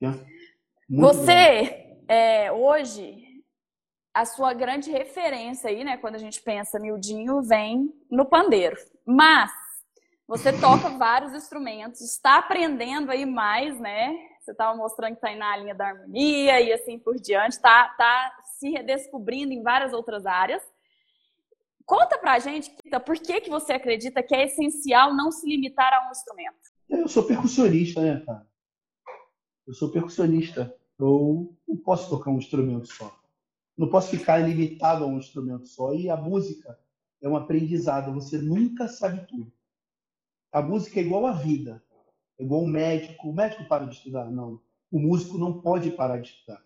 Muito 0.00 1.14
você, 1.14 1.62
grande. 1.62 2.04
É, 2.08 2.50
hoje, 2.50 3.22
a 4.14 4.24
sua 4.24 4.54
grande 4.54 4.90
referência 4.90 5.68
aí, 5.68 5.84
né, 5.84 5.98
quando 5.98 6.14
a 6.14 6.18
gente 6.18 6.40
pensa 6.40 6.80
miudinho, 6.80 7.42
vem 7.42 7.92
no 8.10 8.24
pandeiro. 8.24 8.78
Mas 9.04 9.52
você 10.26 10.52
toca 10.58 10.88
vários 10.96 11.34
instrumentos, 11.34 12.00
está 12.00 12.38
aprendendo 12.38 13.10
aí 13.10 13.26
mais, 13.26 13.78
né? 13.78 14.16
Você 14.40 14.52
estava 14.52 14.74
mostrando 14.74 15.10
que 15.10 15.16
está 15.16 15.28
aí 15.28 15.36
na 15.36 15.54
linha 15.58 15.74
da 15.74 15.88
harmonia 15.88 16.62
e 16.62 16.72
assim 16.72 16.98
por 16.98 17.16
diante, 17.16 17.56
está 17.56 17.90
tá 17.90 18.34
se 18.58 18.70
redescobrindo 18.70 19.52
em 19.52 19.62
várias 19.62 19.92
outras 19.92 20.24
áreas. 20.24 20.62
Conta 21.84 22.16
pra 22.16 22.38
gente, 22.38 22.70
Kita, 22.70 22.98
por 22.98 23.18
que, 23.18 23.42
que 23.42 23.50
você 23.50 23.74
acredita 23.74 24.22
que 24.22 24.34
é 24.34 24.46
essencial 24.46 25.14
não 25.14 25.30
se 25.30 25.46
limitar 25.46 25.92
a 25.92 26.08
um 26.08 26.10
instrumento? 26.10 26.71
Eu 26.92 27.08
sou 27.08 27.24
percussionista, 27.24 28.00
né, 28.00 28.20
cara? 28.24 28.46
Eu 29.66 29.74
sou 29.74 29.90
percussionista. 29.90 30.74
Eu 30.98 31.56
não 31.66 31.76
posso 31.78 32.08
tocar 32.08 32.30
um 32.30 32.38
instrumento 32.38 32.86
só 32.86 33.22
não 33.76 33.88
posso 33.88 34.10
ficar 34.10 34.38
limitado 34.38 35.04
a 35.04 35.06
um 35.06 35.18
instrumento 35.18 35.66
só. 35.66 35.94
E 35.94 36.08
a 36.08 36.16
música 36.16 36.78
é 37.20 37.28
um 37.28 37.36
aprendizado, 37.36 38.12
você 38.12 38.38
nunca 38.38 38.88
sabe 38.88 39.26
tudo. 39.26 39.52
A 40.52 40.60
música 40.60 41.00
é 41.00 41.02
igual 41.02 41.26
à 41.26 41.32
vida, 41.32 41.82
é 42.38 42.44
igual 42.44 42.62
um 42.62 42.68
médico. 42.68 43.28
O 43.28 43.32
médico 43.32 43.64
para 43.64 43.86
de 43.86 43.96
estudar? 43.96 44.30
Não. 44.30 44.60
O 44.90 44.98
músico 44.98 45.38
não 45.38 45.60
pode 45.60 45.90
parar 45.90 46.18
de 46.18 46.28
estudar. 46.28 46.62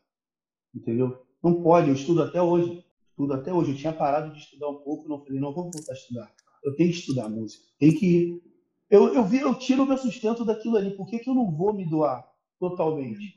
Entendeu? 0.75 1.25
Não 1.43 1.63
pode. 1.63 1.89
Eu 1.89 1.95
estudo 1.95 2.23
até 2.23 2.43
hoje. 2.43 2.85
Estudo 3.11 3.33
até 3.33 3.53
hoje. 3.53 3.71
Eu 3.71 3.77
tinha 3.77 3.93
parado 3.93 4.33
de 4.33 4.41
estudar 4.41 4.69
um 4.69 4.79
pouco, 4.79 5.09
não 5.09 5.25
falei, 5.25 5.41
não 5.41 5.55
vou 5.55 5.71
voltar 5.71 5.93
a 5.93 5.95
estudar. 5.97 6.35
Eu 6.65 6.75
tenho 6.75 6.91
que 6.91 6.99
estudar 6.99 7.29
música. 7.29 7.65
Tem 7.79 7.95
que. 7.95 8.43
Eu, 8.89 9.13
eu, 9.15 9.25
vi, 9.25 9.39
eu 9.39 9.55
tiro 9.55 9.83
o 9.83 9.87
meu 9.87 9.99
sustento 9.99 10.45
daquilo 10.45 10.77
ali. 10.77 10.97
Por 10.97 11.07
que, 11.07 11.19
que 11.19 11.29
eu 11.29 11.35
não 11.35 11.51
vou 11.51 11.73
me 11.73 11.85
doar 11.85 12.27
totalmente? 12.59 13.37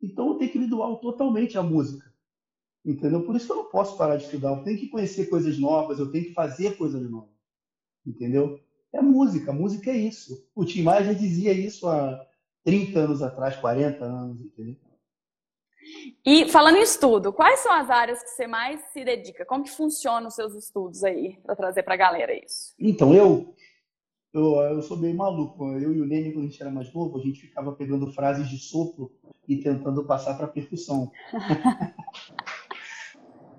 Então 0.00 0.28
eu 0.28 0.34
tenho 0.36 0.52
que 0.52 0.58
me 0.58 0.66
doar 0.66 0.94
totalmente 0.96 1.58
à 1.58 1.62
música. 1.62 2.06
Entendeu? 2.84 3.24
Por 3.24 3.36
isso 3.36 3.46
que 3.46 3.52
eu 3.52 3.56
não 3.56 3.70
posso 3.70 3.96
parar 3.96 4.16
de 4.16 4.24
estudar. 4.24 4.56
Eu 4.56 4.62
tenho 4.62 4.78
que 4.78 4.88
conhecer 4.88 5.26
coisas 5.26 5.58
novas, 5.58 5.98
eu 5.98 6.10
tenho 6.10 6.26
que 6.26 6.32
fazer 6.32 6.76
coisas 6.76 7.10
novas. 7.10 7.36
Entendeu? 8.06 8.60
É 8.92 9.02
música, 9.02 9.52
música 9.52 9.90
é 9.90 9.96
isso. 9.96 10.48
O 10.54 10.64
Tim 10.64 10.82
Maia 10.82 11.04
já 11.04 11.12
dizia 11.12 11.52
isso 11.52 11.86
há 11.86 12.24
30 12.64 12.98
anos 13.00 13.22
atrás, 13.22 13.56
40 13.56 14.04
anos, 14.04 14.40
entendeu? 14.40 14.76
E 16.24 16.48
falando 16.48 16.76
em 16.76 16.82
estudo, 16.82 17.32
quais 17.32 17.60
são 17.60 17.72
as 17.72 17.88
áreas 17.90 18.22
que 18.22 18.30
você 18.30 18.46
mais 18.46 18.80
se 18.92 19.04
dedica? 19.04 19.44
Como 19.44 19.64
que 19.64 19.70
funcionam 19.70 20.28
os 20.28 20.34
seus 20.34 20.54
estudos 20.54 21.04
aí, 21.04 21.38
para 21.42 21.56
trazer 21.56 21.82
para 21.82 21.94
a 21.94 21.98
galera 21.98 22.32
isso? 22.34 22.74
Então, 22.78 23.14
eu, 23.14 23.54
eu, 24.32 24.54
eu 24.56 24.82
sou 24.82 24.96
bem 24.96 25.14
maluco. 25.14 25.64
Eu 25.72 25.92
e 25.92 26.00
o 26.00 26.06
Nene, 26.06 26.32
quando 26.32 26.46
a 26.46 26.48
gente 26.48 26.60
era 26.62 26.70
mais 26.70 26.92
novo, 26.92 27.18
a 27.18 27.22
gente 27.22 27.40
ficava 27.40 27.72
pegando 27.72 28.12
frases 28.12 28.48
de 28.48 28.58
sopro 28.58 29.10
e 29.46 29.56
tentando 29.56 30.04
passar 30.04 30.34
para 30.34 30.48
percussão. 30.48 31.10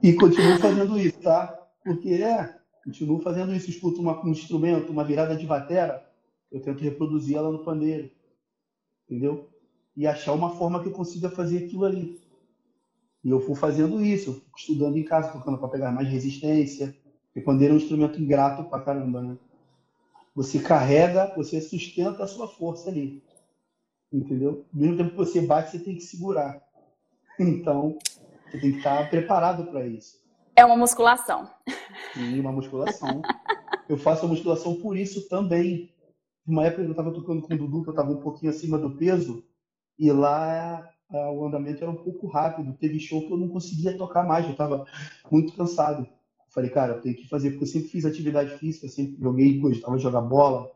E 0.02 0.14
continuo 0.14 0.58
fazendo 0.60 0.98
isso, 0.98 1.20
tá? 1.20 1.48
Porque 1.84 2.14
é, 2.14 2.58
continuo 2.86 3.20
fazendo 3.20 3.54
isso. 3.54 3.70
Escuto 3.70 4.02
uma, 4.02 4.26
um 4.26 4.30
instrumento, 4.30 4.92
uma 4.92 5.04
virada 5.04 5.36
de 5.36 5.46
batera, 5.46 6.10
eu 6.50 6.62
tento 6.62 6.82
reproduzir 6.82 7.36
ela 7.36 7.52
no 7.52 7.66
pandeiro. 7.66 8.10
Entendeu? 9.06 9.50
E 9.98 10.08
achar 10.08 10.32
uma 10.34 10.52
forma 10.52 10.82
que 10.82 10.88
eu 10.88 10.94
consiga 10.94 11.30
fazer 11.30 11.66
aquilo 11.66 11.84
ali. 11.84 12.18
E 13.24 13.30
eu 13.30 13.42
fui 13.42 13.56
fazendo 13.56 14.02
isso, 14.02 14.30
eu 14.30 14.34
fui 14.36 14.44
estudando 14.58 14.98
em 14.98 15.04
casa, 15.04 15.34
tocando 15.34 15.58
para 15.58 15.68
pegar 15.68 15.92
mais 15.92 16.08
resistência. 16.08 16.96
Porque 17.26 17.42
pandeiro 17.42 17.74
é 17.74 17.76
um 17.76 17.80
instrumento 17.82 18.22
ingrato 18.22 18.64
pra 18.70 18.80
caramba, 18.80 19.22
né? 19.22 19.38
Você 20.40 20.58
carrega, 20.58 21.34
você 21.36 21.60
sustenta 21.60 22.24
a 22.24 22.28
sua 22.28 22.48
força 22.48 22.90
ali. 22.90 23.22
Entendeu? 24.10 24.66
Mesmo 24.72 24.96
tempo 24.96 25.10
que 25.10 25.18
você 25.18 25.42
bate, 25.42 25.72
você 25.72 25.80
tem 25.80 25.96
que 25.96 26.02
segurar. 26.02 26.64
Então, 27.38 27.98
você 28.46 28.60
tem 28.60 28.72
que 28.72 28.78
estar 28.78 29.10
preparado 29.10 29.66
para 29.70 29.86
isso. 29.86 30.18
É 30.56 30.64
uma 30.66 30.78
musculação. 30.78 31.50
Sim, 32.14 32.40
uma 32.40 32.54
musculação. 32.54 33.22
eu 33.88 33.98
faço 33.98 34.26
a 34.26 34.30
musculação 34.30 34.76
por 34.76 34.98
isso 34.98 35.28
também. 35.28 35.94
Uma 36.48 36.66
época 36.66 36.84
eu 36.84 36.92
estava 36.92 37.14
tocando 37.14 37.42
com 37.42 37.54
o 37.54 37.58
Dudu, 37.58 37.84
que 37.84 37.90
eu 37.90 37.94
estava 37.94 38.12
um 38.12 38.22
pouquinho 38.22 38.52
acima 38.52 38.78
do 38.78 38.96
peso, 38.96 39.44
e 39.98 40.10
lá 40.10 40.90
o 41.10 41.46
andamento 41.46 41.84
era 41.84 41.92
um 41.92 42.02
pouco 42.04 42.28
rápido. 42.28 42.78
Teve 42.78 42.98
show 42.98 43.26
que 43.26 43.32
eu 43.32 43.38
não 43.38 43.50
conseguia 43.50 43.98
tocar 43.98 44.26
mais, 44.26 44.46
eu 44.46 44.52
estava 44.52 44.86
muito 45.30 45.54
cansado. 45.54 46.08
Falei, 46.54 46.70
cara, 46.70 46.94
eu 46.94 47.02
tenho 47.02 47.16
que 47.16 47.28
fazer, 47.28 47.52
porque 47.52 47.64
eu 47.64 47.68
sempre 47.68 47.90
fiz 47.90 48.06
atividade 48.06 48.58
física, 48.58 48.88
sempre 48.88 49.22
joguei, 49.22 49.60
gostava 49.60 49.98
de 49.98 50.04
jogar 50.04 50.22
bola, 50.22 50.72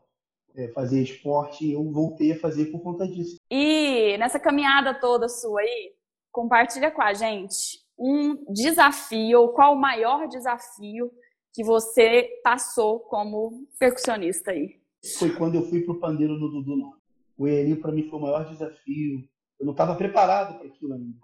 é, 0.54 0.68
fazer 0.68 1.02
esporte, 1.02 1.66
e 1.66 1.72
eu 1.72 1.90
voltei 1.90 2.32
a 2.32 2.38
fazer 2.38 2.66
por 2.66 2.80
conta 2.80 3.06
disso. 3.06 3.36
E 3.50 4.16
nessa 4.18 4.38
caminhada 4.38 4.94
toda 4.94 5.28
sua 5.28 5.60
aí, 5.60 5.92
compartilha 6.30 6.90
com 6.90 7.02
a 7.02 7.12
gente 7.12 7.82
um 7.98 8.52
desafio, 8.52 9.40
ou 9.40 9.48
qual 9.48 9.74
o 9.74 9.80
maior 9.80 10.28
desafio 10.28 11.10
que 11.52 11.64
você 11.64 12.28
passou 12.42 13.00
como 13.00 13.66
percussionista 13.78 14.50
aí? 14.50 14.80
Foi 15.18 15.34
quando 15.36 15.56
eu 15.56 15.62
fui 15.62 15.82
pro 15.82 16.00
pandeiro 16.00 16.38
no 16.38 16.50
Dudu 16.50 16.76
Norte. 16.76 17.02
O 17.36 17.46
Eli 17.46 17.76
para 17.76 17.92
mim 17.92 18.08
foi 18.08 18.18
o 18.18 18.22
maior 18.22 18.48
desafio. 18.48 19.28
Eu 19.58 19.66
não 19.66 19.72
estava 19.72 19.94
preparado 19.94 20.58
para 20.58 20.66
aquilo 20.66 20.94
ainda. 20.94 21.18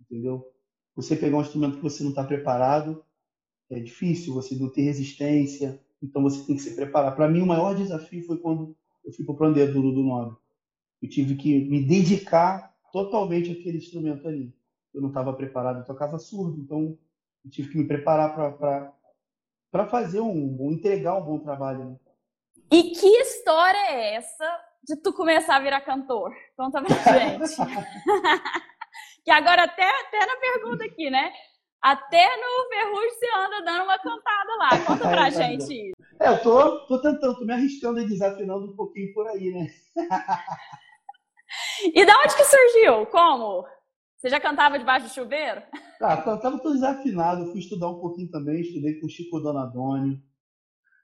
Entendeu? 0.00 0.44
Você 0.96 1.14
pegar 1.14 1.36
um 1.36 1.42
instrumento 1.42 1.76
que 1.76 1.82
você 1.82 2.02
não 2.02 2.10
está 2.10 2.24
preparado 2.24 3.04
é 3.74 3.80
difícil, 3.80 4.34
você 4.34 4.54
não 4.54 4.68
tem 4.68 4.84
resistência, 4.84 5.80
então 6.02 6.22
você 6.22 6.44
tem 6.44 6.56
que 6.56 6.62
se 6.62 6.74
preparar. 6.74 7.14
Para 7.14 7.28
mim, 7.28 7.40
o 7.40 7.46
maior 7.46 7.74
desafio 7.74 8.24
foi 8.26 8.38
quando 8.38 8.76
eu 9.04 9.12
fui 9.12 9.24
pro 9.24 9.36
pandeiro 9.36 9.72
do 9.72 9.82
Dudu 9.82 10.02
Nobre. 10.02 10.36
Eu 11.00 11.08
tive 11.08 11.36
que 11.36 11.64
me 11.68 11.84
dedicar 11.84 12.74
totalmente 12.92 13.50
aquele 13.50 13.78
instrumento 13.78 14.26
ali. 14.28 14.54
Eu 14.94 15.00
não 15.00 15.08
estava 15.08 15.32
preparado, 15.32 15.80
eu 15.80 15.84
tocava 15.84 16.18
surdo, 16.18 16.60
então 16.60 16.98
eu 17.44 17.50
tive 17.50 17.70
que 17.70 17.78
me 17.78 17.86
preparar 17.86 18.34
para 19.70 19.86
fazer 19.86 20.20
um, 20.20 20.56
um, 20.60 20.72
entregar 20.72 21.16
um 21.16 21.24
bom 21.24 21.38
trabalho. 21.38 21.90
Né? 21.90 21.96
E 22.70 22.82
que 22.90 23.06
história 23.06 23.78
é 23.90 24.14
essa 24.16 24.60
de 24.84 24.96
tu 24.96 25.12
começar 25.12 25.56
a 25.56 25.60
virar 25.60 25.80
cantor? 25.80 26.32
Conta 26.56 26.82
pra 26.82 27.18
gente. 27.18 27.56
que 29.24 29.30
agora 29.30 29.64
até, 29.64 29.88
até 30.00 30.26
na 30.26 30.36
pergunta 30.36 30.84
aqui, 30.84 31.10
né? 31.10 31.32
Até 31.82 32.28
no 32.36 32.68
Ferrugem 32.68 33.10
você 33.10 33.26
anda 33.36 33.64
dando 33.64 33.84
uma 33.84 33.98
cantada 33.98 34.56
lá. 34.56 34.84
Conta 34.86 35.08
pra 35.08 35.26
é, 35.26 35.30
gente. 35.32 35.92
É, 36.20 36.28
eu 36.28 36.40
tô, 36.40 36.86
tô 36.86 37.02
tentando, 37.02 37.36
tô 37.36 37.44
me 37.44 37.52
arriscando 37.52 37.98
e 37.98 38.08
desafinando 38.08 38.70
um 38.70 38.76
pouquinho 38.76 39.12
por 39.12 39.26
aí, 39.26 39.50
né? 39.50 39.66
E 41.94 42.06
da 42.06 42.14
onde 42.18 42.34
que 42.34 42.44
surgiu? 42.44 43.04
Como? 43.06 43.66
Você 44.16 44.30
já 44.30 44.40
cantava 44.40 44.78
debaixo 44.78 45.06
do 45.06 45.12
chuveiro? 45.12 45.62
Ah, 46.00 46.16
cantava 46.16 46.58
todo 46.58 46.74
desafinado. 46.74 47.50
Fui 47.50 47.58
estudar 47.58 47.90
um 47.90 48.00
pouquinho 48.00 48.30
também, 48.30 48.60
estudei 48.62 48.98
com 48.98 49.06
o 49.06 49.10
Chico 49.10 49.40
Donadoni. 49.40 50.22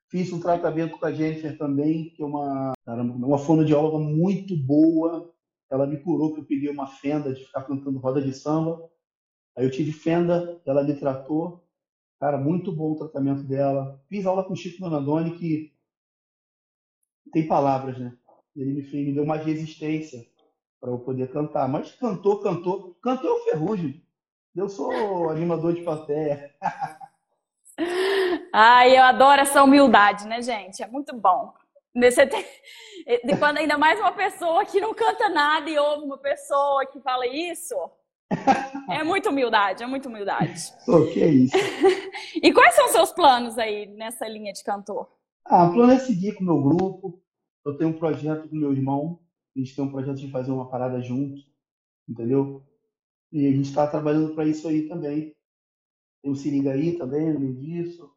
Fiz 0.08 0.32
um 0.32 0.40
tratamento 0.40 0.98
com 0.98 1.04
a 1.04 1.12
Jennifer 1.12 1.58
também, 1.58 2.10
que 2.14 2.22
é 2.22 2.24
uma, 2.24 2.72
uma 2.86 3.38
fonoaudióloga 3.38 3.98
muito 3.98 4.56
boa. 4.56 5.34
ela 5.70 5.86
me 5.86 6.02
curou 6.02 6.32
que 6.32 6.40
eu 6.40 6.46
peguei 6.46 6.70
uma 6.70 6.86
fenda 6.86 7.34
de 7.34 7.44
ficar 7.44 7.64
cantando 7.64 7.98
roda 7.98 8.22
de 8.22 8.32
samba. 8.32 8.88
Aí 9.58 9.64
eu 9.64 9.70
tive 9.72 9.90
fenda, 9.90 10.62
ela 10.64 10.84
me 10.84 10.94
tratou. 10.94 11.64
Cara, 12.20 12.38
muito 12.38 12.70
bom 12.70 12.92
o 12.92 12.96
tratamento 12.96 13.42
dela. 13.42 14.00
Fiz 14.08 14.24
aula 14.24 14.44
com 14.44 14.52
o 14.52 14.56
Chico 14.56 14.78
Donadoni, 14.78 15.36
que 15.36 15.74
tem 17.32 17.44
palavras, 17.48 17.98
né? 17.98 18.16
Ele 18.54 18.72
me, 18.72 18.82
fez, 18.82 19.04
me 19.04 19.12
deu 19.12 19.26
mais 19.26 19.44
resistência 19.44 20.24
para 20.80 20.92
eu 20.92 21.00
poder 21.00 21.32
cantar. 21.32 21.68
Mas 21.68 21.90
cantou, 21.96 22.40
cantou. 22.40 22.94
Cantou 23.02 23.32
o 23.32 23.44
ferrugem. 23.46 24.00
Eu 24.54 24.68
sou 24.68 25.28
animador 25.28 25.74
de 25.74 25.82
plateia. 25.82 26.54
Ai, 28.54 28.96
eu 28.96 29.02
adoro 29.02 29.40
essa 29.40 29.64
humildade, 29.64 30.24
né, 30.28 30.40
gente? 30.40 30.84
É 30.84 30.86
muito 30.86 31.16
bom. 31.16 31.52
Você 31.96 32.24
tem... 32.28 32.44
Quando 33.40 33.58
ainda 33.58 33.76
mais 33.76 33.98
uma 33.98 34.12
pessoa 34.12 34.64
que 34.64 34.80
não 34.80 34.94
canta 34.94 35.28
nada 35.28 35.68
e 35.68 35.76
ouve 35.76 36.04
uma 36.04 36.18
pessoa 36.18 36.86
que 36.86 37.00
fala 37.00 37.26
isso, 37.26 37.74
é 38.90 39.02
muita 39.02 39.30
humildade, 39.30 39.82
é 39.82 39.86
muita 39.86 40.08
humildade. 40.08 40.72
O 40.86 41.06
que 41.06 41.22
é 41.22 41.28
isso? 41.28 41.56
e 42.42 42.52
quais 42.52 42.74
são 42.74 42.86
os 42.86 42.92
seus 42.92 43.12
planos 43.12 43.58
aí 43.58 43.86
nessa 43.86 44.28
linha 44.28 44.52
de 44.52 44.62
cantor? 44.62 45.08
Ah, 45.44 45.64
o 45.64 45.72
plano 45.72 45.92
é 45.92 45.98
seguir 45.98 46.34
com 46.34 46.42
o 46.42 46.46
meu 46.46 46.62
grupo. 46.62 47.22
Eu 47.64 47.76
tenho 47.76 47.90
um 47.90 47.98
projeto 47.98 48.48
com 48.48 48.56
meu 48.56 48.72
irmão. 48.72 49.18
A 49.56 49.58
gente 49.58 49.74
tem 49.74 49.84
um 49.84 49.90
projeto 49.90 50.18
de 50.18 50.30
fazer 50.30 50.50
uma 50.50 50.68
parada 50.68 51.00
junto, 51.00 51.40
entendeu? 52.08 52.62
E 53.32 53.46
a 53.46 53.50
gente 53.50 53.68
está 53.68 53.86
trabalhando 53.86 54.34
para 54.34 54.46
isso 54.46 54.68
aí 54.68 54.88
também. 54.88 55.34
Tem 56.22 56.30
o 56.30 56.36
Se 56.36 56.50
Liga 56.50 56.72
Aí 56.72 56.96
também, 56.96 57.30
além 57.30 57.54
disso. 57.54 58.10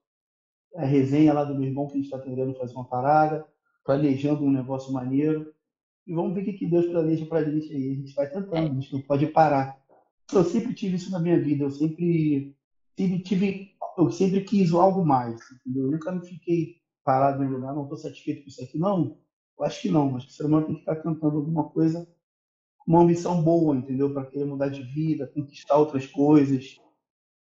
A 0.75 0.85
resenha 0.85 1.33
lá 1.33 1.43
do 1.43 1.55
meu 1.55 1.67
irmão 1.67 1.87
que 1.87 1.93
a 1.93 1.95
gente 1.95 2.05
está 2.05 2.19
tentando 2.19 2.53
fazer 2.55 2.73
uma 2.73 2.87
parada, 2.87 3.45
planejando 3.83 4.43
um 4.43 4.51
negócio 4.51 4.91
maneiro. 4.93 5.53
E 6.05 6.13
vamos 6.13 6.33
ver 6.33 6.41
o 6.41 6.57
que 6.57 6.65
Deus 6.65 6.87
planeja 6.87 7.25
para 7.25 7.39
a 7.39 7.43
gente 7.43 7.73
aí. 7.73 7.91
A 7.91 7.95
gente 7.95 8.13
vai 8.13 8.29
tentando, 8.29 8.55
a 8.55 8.73
gente 8.73 8.93
não 8.93 9.01
pode 9.01 9.27
parar. 9.27 9.80
Eu 10.33 10.43
sempre 10.43 10.73
tive 10.73 10.95
isso 10.95 11.11
na 11.11 11.19
minha 11.19 11.39
vida. 11.41 11.65
Eu 11.65 11.71
sempre 11.71 12.55
tive, 12.95 13.19
tive 13.19 13.71
eu 13.97 14.11
sempre 14.11 14.41
quis 14.41 14.71
algo 14.73 15.05
mais, 15.05 15.39
entendeu? 15.51 15.85
Eu 15.85 15.91
nunca 15.91 16.11
me 16.11 16.25
fiquei 16.25 16.77
parado 17.03 17.43
no 17.43 17.49
lugar, 17.49 17.73
não 17.73 17.83
estou 17.83 17.97
satisfeito 17.97 18.43
com 18.43 18.49
isso 18.49 18.63
aqui. 18.63 18.77
Não, 18.77 19.17
eu 19.57 19.65
acho 19.65 19.81
que 19.81 19.89
não. 19.89 20.15
Acho 20.15 20.27
que 20.27 20.33
o 20.33 20.35
ser 20.35 20.45
humano 20.45 20.65
tem 20.67 20.75
que 20.75 20.81
estar 20.81 20.95
cantando 20.97 21.37
alguma 21.37 21.69
coisa, 21.69 22.07
uma 22.87 23.01
ambição 23.01 23.41
boa, 23.43 23.75
entendeu? 23.75 24.13
Para 24.13 24.25
querer 24.25 24.45
mudar 24.45 24.69
de 24.69 24.83
vida, 24.83 25.31
conquistar 25.33 25.77
outras 25.77 26.07
coisas. 26.07 26.77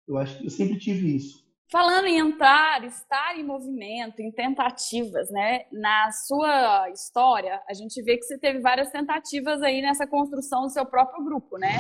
Eu 0.08 0.18
acho 0.18 0.38
que 0.38 0.46
eu 0.46 0.50
sempre 0.50 0.80
tive 0.80 1.16
isso. 1.16 1.46
Falando 1.70 2.06
em 2.06 2.18
entrar, 2.18 2.82
estar 2.86 3.38
em 3.38 3.44
movimento, 3.44 4.22
em 4.22 4.32
tentativas, 4.32 5.30
né? 5.30 5.66
Na 5.70 6.10
sua 6.12 6.90
história, 6.92 7.62
a 7.68 7.74
gente 7.74 8.02
vê 8.02 8.16
que 8.16 8.24
você 8.24 8.38
teve 8.38 8.60
várias 8.60 8.90
tentativas 8.90 9.62
aí 9.62 9.82
nessa 9.82 10.08
construção 10.08 10.62
do 10.62 10.70
seu 10.70 10.86
próprio 10.86 11.26
grupo, 11.26 11.58
né? 11.58 11.80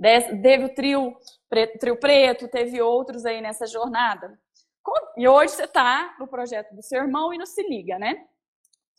Teve 0.00 0.64
o 0.64 0.74
trio, 0.74 1.16
trio 1.80 1.96
preto, 1.96 2.48
teve 2.48 2.80
outros 2.80 3.26
aí 3.26 3.40
nessa 3.40 3.66
jornada. 3.66 4.38
E 5.16 5.28
hoje 5.28 5.54
você 5.54 5.64
está 5.64 6.16
no 6.18 6.26
projeto 6.26 6.74
do 6.74 6.82
seu 6.82 7.02
irmão 7.02 7.32
e 7.32 7.38
no 7.38 7.46
Se 7.46 7.62
Liga, 7.62 7.98
né? 7.98 8.24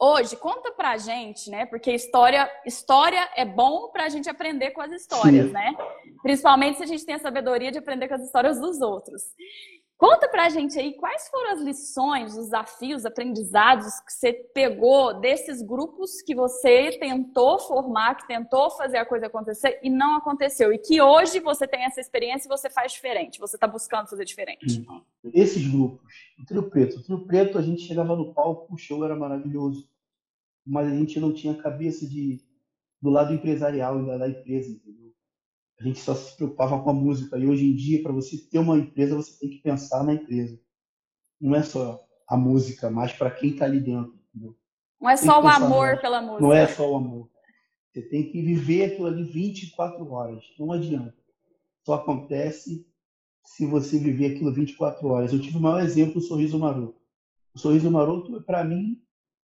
Hoje, 0.01 0.37
conta 0.37 0.71
pra 0.71 0.97
gente, 0.97 1.49
né? 1.49 1.65
Porque 1.65 1.91
história, 1.91 2.49
história 2.65 3.29
é 3.35 3.43
bom 3.43 3.89
pra 3.89 4.07
gente 4.07 4.29
aprender 4.29 4.71
com 4.71 4.81
as 4.81 4.93
histórias, 4.93 5.47
Sim. 5.47 5.51
né? 5.51 5.75
Principalmente 6.21 6.77
se 6.77 6.83
a 6.83 6.87
gente 6.87 7.05
tem 7.05 7.15
a 7.15 7.19
sabedoria 7.19 7.69
de 7.69 7.79
aprender 7.79 8.07
com 8.07 8.13
as 8.13 8.23
histórias 8.23 8.59
dos 8.61 8.79
outros. 8.81 9.23
Conta 9.99 10.29
pra 10.29 10.47
gente 10.47 10.79
aí 10.79 10.93
quais 10.93 11.27
foram 11.27 11.51
as 11.51 11.61
lições, 11.61 12.31
os 12.33 12.45
desafios, 12.45 13.05
aprendizados 13.05 13.99
que 13.99 14.13
você 14.13 14.31
pegou 14.31 15.19
desses 15.19 15.61
grupos 15.61 16.21
que 16.21 16.33
você 16.33 16.97
tentou 16.97 17.59
formar, 17.59 18.15
que 18.15 18.25
tentou 18.25 18.71
fazer 18.71 18.95
a 18.95 19.05
coisa 19.05 19.25
acontecer 19.25 19.77
e 19.83 19.89
não 19.89 20.15
aconteceu. 20.15 20.71
E 20.71 20.77
que 20.77 21.01
hoje 21.01 21.41
você 21.41 21.67
tem 21.67 21.83
essa 21.83 21.99
experiência 21.99 22.47
e 22.47 22.49
você 22.49 22.69
faz 22.69 22.93
diferente, 22.93 23.41
você 23.41 23.57
está 23.57 23.67
buscando 23.67 24.07
fazer 24.07 24.23
diferente. 24.23 24.87
Esses 25.33 25.67
grupos, 25.67 25.99
o 26.39 26.45
Trio 26.45 26.69
Preto. 26.69 26.99
O 26.99 27.03
Trio 27.03 27.27
Preto, 27.27 27.57
a 27.57 27.61
gente 27.61 27.81
chegava 27.81 28.15
no 28.15 28.33
palco, 28.33 28.73
o 28.73 28.77
show 28.77 29.03
era 29.03 29.17
maravilhoso, 29.17 29.85
mas 30.65 30.87
a 30.87 30.95
gente 30.95 31.19
não 31.19 31.33
tinha 31.33 31.61
cabeça 31.61 32.07
de, 32.07 32.39
do 33.01 33.09
lado 33.09 33.33
empresarial 33.33 34.01
da 34.17 34.29
empresa, 34.29 34.71
entendeu? 34.71 35.08
A 35.79 35.83
gente 35.83 35.99
só 35.99 36.13
se 36.13 36.35
preocupava 36.35 36.81
com 36.81 36.89
a 36.89 36.93
música. 36.93 37.37
E 37.37 37.47
hoje 37.47 37.65
em 37.65 37.73
dia, 37.73 38.03
para 38.03 38.11
você 38.11 38.37
ter 38.37 38.59
uma 38.59 38.77
empresa, 38.77 39.15
você 39.15 39.39
tem 39.39 39.49
que 39.49 39.59
pensar 39.59 40.03
na 40.03 40.13
empresa. 40.13 40.59
Não 41.39 41.55
é 41.55 41.63
só 41.63 42.03
a 42.27 42.35
música, 42.35 42.89
mas 42.89 43.13
para 43.13 43.31
quem 43.31 43.51
está 43.51 43.65
ali 43.65 43.79
dentro. 43.79 44.19
Entendeu? 44.29 44.57
Não 44.99 45.09
é 45.09 45.15
só 45.15 45.41
o 45.41 45.47
amor 45.47 46.01
pela 46.01 46.21
música. 46.21 46.41
Não 46.41 46.53
é 46.53 46.67
só 46.67 46.91
o 46.91 46.97
amor. 46.97 47.29
Você 47.91 48.01
tem 48.01 48.29
que 48.29 48.41
viver 48.41 48.91
aquilo 48.91 49.07
ali 49.07 49.23
24 49.23 50.05
horas. 50.11 50.43
Não 50.59 50.73
adianta. 50.73 51.15
Só 51.85 51.93
acontece 51.93 52.85
se 53.45 53.65
você 53.65 53.97
viver 53.97 54.35
aquilo 54.35 54.53
24 54.53 55.07
horas. 55.07 55.31
Eu 55.31 55.41
tive 55.41 55.57
o 55.57 55.61
maior 55.61 55.81
exemplo, 55.81 56.17
o 56.17 56.21
Sorriso 56.21 56.59
Maroto. 56.59 56.99
O 57.53 57.57
Sorriso 57.59 57.89
Maroto, 57.89 58.41
para 58.43 58.65
mim, 58.65 59.01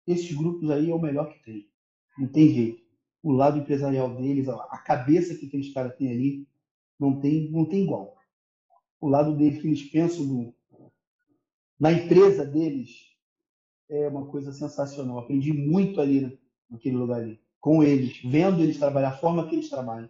esses 0.06 0.32
grupos 0.32 0.70
aí 0.70 0.90
é 0.90 0.94
o 0.94 1.00
melhor 1.00 1.28
que 1.28 1.42
tem. 1.42 1.68
Não 2.16 2.28
tem 2.28 2.54
jeito 2.54 2.89
o 3.22 3.32
lado 3.32 3.58
empresarial 3.58 4.14
deles, 4.14 4.48
a 4.48 4.78
cabeça 4.78 5.34
que 5.34 5.46
aqueles 5.46 5.72
caras 5.72 5.94
têm 5.96 6.10
ali, 6.10 6.48
não 6.98 7.20
tem, 7.20 7.50
não 7.50 7.64
tem 7.64 7.84
igual. 7.84 8.16
O 9.00 9.08
lado 9.08 9.36
deles 9.36 9.60
que 9.60 9.66
eles 9.66 9.82
pensam 9.82 10.24
no, 10.24 10.54
na 11.78 11.92
empresa 11.92 12.44
deles 12.44 13.10
é 13.88 14.08
uma 14.08 14.26
coisa 14.26 14.52
sensacional. 14.52 15.18
Aprendi 15.18 15.52
muito 15.52 16.00
ali 16.00 16.38
naquele 16.68 16.96
lugar 16.96 17.20
ali, 17.20 17.40
com 17.60 17.82
eles, 17.82 18.20
vendo 18.24 18.62
eles 18.62 18.78
trabalhar, 18.78 19.08
a 19.08 19.16
forma 19.16 19.48
que 19.48 19.56
eles 19.56 19.70
trabalham. 19.70 20.08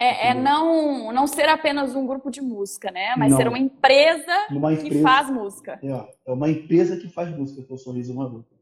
É, 0.00 0.28
é 0.28 0.34
não, 0.34 1.12
não 1.12 1.26
ser 1.26 1.48
apenas 1.48 1.96
um 1.96 2.06
grupo 2.06 2.30
de 2.30 2.40
música, 2.40 2.90
né? 2.92 3.16
Mas 3.16 3.32
não. 3.32 3.36
ser 3.36 3.48
uma 3.48 3.58
empresa, 3.58 4.46
uma 4.50 4.72
empresa, 4.72 4.90
que 4.90 5.02
faz 5.02 5.28
música. 5.28 5.80
É, 5.82 6.14
é 6.26 6.32
uma 6.32 6.48
empresa 6.48 6.96
que 6.96 7.08
faz 7.08 7.36
música, 7.36 7.64
que 7.64 7.72
é 7.72 7.74
o 7.74 7.78
Sorriso 7.78 8.14
Maroto. 8.14 8.56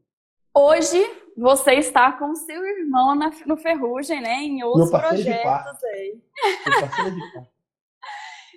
Hoje 0.51 0.97
você 1.37 1.73
está 1.73 2.11
com 2.11 2.33
seu 2.33 2.65
irmão 2.65 3.13
na, 3.13 3.29
no 3.45 3.55
Ferrugem, 3.55 4.19
né? 4.19 4.37
Em 4.41 4.63
outros 4.63 4.89
projetos 4.89 5.83
aí. 5.83 6.19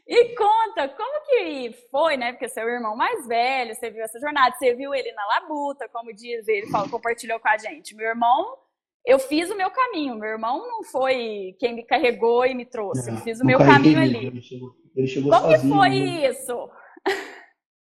e 0.08 0.34
conta, 0.34 0.88
como 0.88 1.26
que 1.26 1.72
foi, 1.90 2.16
né? 2.16 2.32
Porque 2.32 2.48
seu 2.48 2.66
irmão 2.66 2.96
mais 2.96 3.26
velho, 3.26 3.74
você 3.74 3.90
viu 3.90 4.02
essa 4.02 4.18
jornada, 4.18 4.56
você 4.56 4.74
viu 4.74 4.94
ele 4.94 5.12
na 5.12 5.26
labuta, 5.26 5.90
como 5.90 6.14
diz 6.14 6.48
ele, 6.48 6.70
falou, 6.70 6.88
compartilhou 6.88 7.38
com 7.38 7.48
a 7.48 7.58
gente. 7.58 7.94
Meu 7.94 8.08
irmão, 8.08 8.56
eu 9.04 9.18
fiz 9.18 9.50
o 9.50 9.56
meu 9.56 9.70
caminho. 9.70 10.14
Meu 10.14 10.30
irmão 10.30 10.66
não 10.66 10.82
foi 10.82 11.54
quem 11.58 11.74
me 11.74 11.84
carregou 11.84 12.46
e 12.46 12.54
me 12.54 12.64
trouxe. 12.64 13.10
eu 13.10 13.16
fiz 13.18 13.40
o 13.40 13.44
meu 13.44 13.58
caminho 13.58 14.00
ali. 14.00 14.26
Ele 14.26 14.40
chegou, 14.40 14.74
ele 14.96 15.06
chegou 15.06 15.30
como 15.30 15.42
sozinho. 15.42 15.70
Como 15.70 15.82
que 15.82 15.88
foi 15.90 16.00
né? 16.00 16.30
isso? 16.30 16.70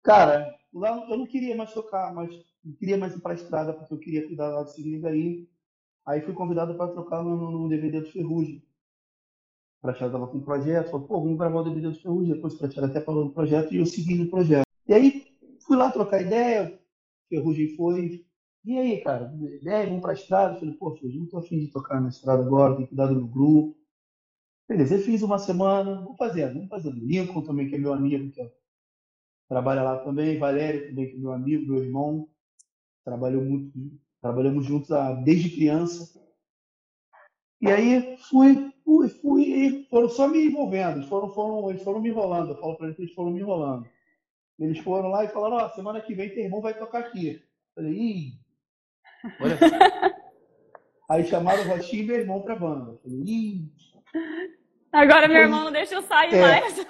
Cara, 0.04 0.54
eu 0.74 1.18
não 1.18 1.26
queria 1.26 1.56
mais 1.56 1.74
tocar, 1.74 2.14
mas 2.14 2.30
não 2.64 2.74
queria 2.74 2.98
mais 2.98 3.16
ir 3.16 3.22
para 3.22 3.32
a 3.32 3.36
estrada 3.36 3.74
porque 3.74 3.94
eu 3.94 4.00
queria 4.00 4.28
cuidar 4.28 4.50
lá 4.50 4.64
do 4.64 4.70
Sigrid 4.70 5.04
aí. 5.06 5.50
Aí 6.06 6.22
fui 6.22 6.34
convidado 6.34 6.76
para 6.76 6.92
trocar 6.92 7.24
no, 7.24 7.52
no, 7.52 7.70
DVD 7.70 8.02
do 8.02 8.12
Ferrugem. 8.12 8.64
O 9.78 9.82
Prateado 9.82 10.16
estava 10.16 10.28
com 10.28 10.38
um 10.38 10.44
projeto, 10.44 10.92
falou, 10.92 11.08
pô, 11.08 11.22
vamos 11.22 11.38
gravar 11.38 11.62
o 11.62 11.64
DVD 11.64 11.90
do 11.90 12.00
Ferrugem. 12.00 12.34
Depois 12.34 12.54
o 12.54 12.58
Prateado 12.58 12.88
até 12.88 13.02
falou 13.02 13.26
no 13.26 13.34
projeto 13.34 13.74
e 13.74 13.78
eu 13.78 13.86
segui 13.86 14.16
no 14.16 14.30
projeto. 14.30 14.66
E 14.88 14.94
aí 14.94 15.38
fui 15.66 15.76
lá 15.78 15.92
trocar 15.92 16.22
ideia, 16.22 16.80
Ferrugem 17.30 17.76
foi. 17.76 18.26
E 18.64 18.78
aí, 18.78 19.02
cara, 19.02 19.34
ideia, 19.60 19.88
vamos 19.88 20.02
para 20.02 20.12
a 20.12 20.16
estrada? 20.16 20.56
Eu 20.56 20.60
falei, 20.60 20.76
pô, 20.76 20.96
Ferrugem, 20.96 21.22
não 21.22 21.28
tô 21.28 21.38
afim 21.38 21.60
de 21.60 21.68
tocar 21.68 22.00
na 22.00 22.10
estrada 22.10 22.44
agora, 22.44 22.76
tenho 22.76 22.88
cuidar 22.88 23.08
do 23.08 23.28
grupo. 23.28 23.78
Beleza, 24.68 24.96
eu 24.96 25.02
fiz 25.02 25.22
uma 25.22 25.38
semana, 25.38 26.02
vou 26.02 26.16
fazer, 26.16 26.54
vamos 26.54 26.70
fazer. 26.70 26.92
Lincoln 26.92 27.42
também, 27.42 27.68
que 27.68 27.76
é 27.76 27.80
meu 27.80 27.94
amigo, 27.94 28.32
que 28.32 28.52
trabalha 29.50 29.84
lá 29.84 29.98
também, 29.98 30.38
Valério 30.38 30.88
também, 30.88 31.10
que 31.10 31.16
é 31.16 31.20
meu 31.20 31.34
amigo, 31.34 31.74
meu 31.74 31.84
irmão 31.84 32.30
trabalhou 33.04 33.44
muito, 33.44 33.72
trabalhamos 34.22 34.66
juntos 34.66 34.90
desde 35.24 35.50
criança. 35.50 36.20
E 37.62 37.70
aí 37.70 38.18
fui, 38.30 38.72
fui, 38.84 39.10
fui, 39.10 39.44
e 39.44 39.86
foram 39.86 40.10
só 40.10 40.28
me 40.28 40.46
envolvendo, 40.46 40.98
eles 40.98 41.10
foram, 41.10 41.32
foram, 41.34 41.70
eles 41.70 41.84
foram 41.84 42.02
me 42.02 42.10
enrolando, 42.10 42.50
eu 42.50 42.60
falo 42.60 42.76
para 42.76 42.88
eles 42.88 42.96
que 42.96 43.04
eles 43.04 43.14
foram 43.14 43.32
me 43.32 43.40
enrolando. 43.40 43.88
Eles 44.60 44.80
foram 44.80 45.10
lá 45.10 45.24
e 45.24 45.30
falaram, 45.30 45.58
ó, 45.58 45.66
oh, 45.66 45.70
semana 45.70 46.02
que 46.02 46.14
vem 46.14 46.30
teu 46.30 46.44
irmão 46.44 46.62
vai 46.62 46.78
tocar 46.78 47.00
aqui. 47.00 47.30
Eu 47.30 47.42
falei, 47.76 47.94
ih, 47.94 48.34
olha. 49.40 49.58
aí 51.10 51.26
chamaram 51.26 51.64
o 51.64 51.68
Roxinho 51.68 52.04
e 52.04 52.08
meu 52.08 52.16
irmão 52.18 52.42
pra 52.42 52.56
banda. 52.56 52.92
Eu 52.92 52.98
falei, 53.00 53.20
ih. 53.22 53.72
Agora 54.92 55.28
meu 55.28 55.38
irmão 55.38 55.64
não 55.64 55.72
deixa 55.72 55.96
eu 55.96 56.02
sair 56.04 56.36
é. 56.36 56.42
mais. 56.42 56.88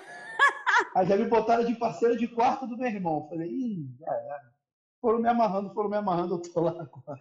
Aí 0.95 1.06
já 1.06 1.15
me 1.15 1.26
botaram 1.26 1.63
de 1.63 1.76
parceiro 1.76 2.17
de 2.17 2.28
quarto 2.28 2.67
do 2.67 2.78
meu 2.78 2.88
irmão. 2.88 3.24
Eu 3.24 3.30
falei, 3.30 3.50
ih, 3.50 3.88
já 4.00 4.12
era 4.12 4.50
foram 5.01 5.19
me 5.19 5.27
amarrando, 5.27 5.73
foram 5.73 5.89
me 5.89 5.97
amarrando, 5.97 6.35
eu 6.35 6.41
tô 6.41 6.61
lá 6.61 6.71
agora. 6.71 7.19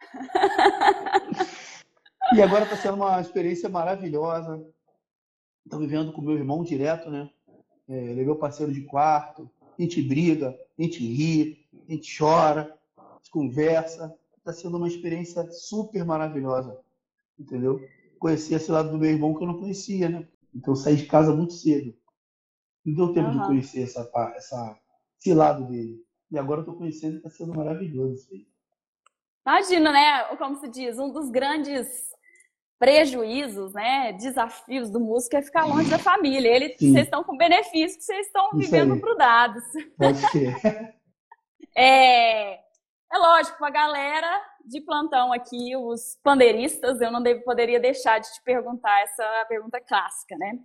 e 2.34 2.42
agora 2.42 2.64
está 2.64 2.76
sendo 2.76 2.96
uma 2.96 3.20
experiência 3.20 3.68
maravilhosa. 3.68 4.64
Estou 5.64 5.80
vivendo 5.80 6.12
com 6.12 6.22
meu 6.22 6.36
irmão 6.36 6.64
direto, 6.64 7.10
né? 7.10 7.30
É, 7.88 7.94
ele 7.94 8.22
é 8.22 8.24
meu 8.24 8.36
parceiro 8.36 8.72
de 8.72 8.82
quarto. 8.82 9.50
A 9.78 9.82
gente 9.82 10.02
briga, 10.02 10.58
a 10.78 10.82
gente 10.82 10.98
ri, 10.98 11.68
a 11.88 11.92
gente 11.92 12.18
chora, 12.18 12.76
a 12.96 13.16
gente 13.16 13.30
conversa. 13.30 14.14
Está 14.38 14.52
sendo 14.52 14.78
uma 14.78 14.88
experiência 14.88 15.48
super 15.50 16.04
maravilhosa, 16.04 16.80
entendeu? 17.38 17.80
conhecer 18.20 18.56
esse 18.56 18.70
lado 18.70 18.90
do 18.90 18.98
meu 18.98 19.10
irmão 19.10 19.34
que 19.34 19.42
eu 19.42 19.48
não 19.48 19.58
conhecia, 19.58 20.08
né? 20.08 20.28
Então 20.54 20.74
eu 20.74 20.76
saí 20.76 20.94
de 20.94 21.06
casa 21.06 21.34
muito 21.34 21.54
cedo. 21.54 21.96
Não 22.84 22.94
deu 22.94 23.14
tempo 23.14 23.30
uhum. 23.30 23.40
de 23.40 23.46
conhecer 23.46 23.82
essa, 23.82 24.08
essa, 24.36 24.78
esse 25.18 25.34
lado 25.34 25.66
dele. 25.66 26.04
E 26.30 26.38
agora 26.38 26.60
eu 26.60 26.64
tô 26.64 26.74
conhecendo 26.74 27.14
e 27.14 27.16
está 27.16 27.30
sendo 27.30 27.54
maravilhoso 27.54 28.14
isso 28.14 28.28
aí. 28.32 28.46
Imagina, 29.46 29.92
né? 29.92 30.24
Como 30.36 30.56
se 30.56 30.68
diz, 30.68 30.98
um 30.98 31.10
dos 31.10 31.30
grandes 31.30 32.10
prejuízos, 32.80 33.74
né, 33.74 34.14
desafios 34.14 34.88
do 34.88 34.98
músico 34.98 35.36
é 35.36 35.42
ficar 35.42 35.66
longe 35.66 35.90
da 35.90 35.98
família. 35.98 36.48
Ele, 36.48 36.74
vocês 36.78 37.04
estão 37.04 37.22
com 37.22 37.36
benefícios 37.36 37.96
que 37.96 38.04
vocês 38.04 38.26
estão 38.26 38.48
vivendo 38.54 38.96
grudados. 38.98 39.62
Pode 39.98 40.18
ser. 40.30 40.56
é, 41.76 42.54
é 42.54 43.18
lógico, 43.18 43.62
a 43.62 43.68
galera 43.68 44.40
de 44.64 44.80
plantão 44.80 45.30
aqui, 45.30 45.76
os 45.76 46.18
pandeiristas, 46.22 47.02
eu 47.02 47.10
não 47.10 47.22
devo, 47.22 47.44
poderia 47.44 47.78
deixar 47.78 48.18
de 48.18 48.32
te 48.32 48.42
perguntar 48.42 49.02
essa 49.02 49.44
pergunta 49.46 49.78
clássica, 49.80 50.34
né? 50.38 50.58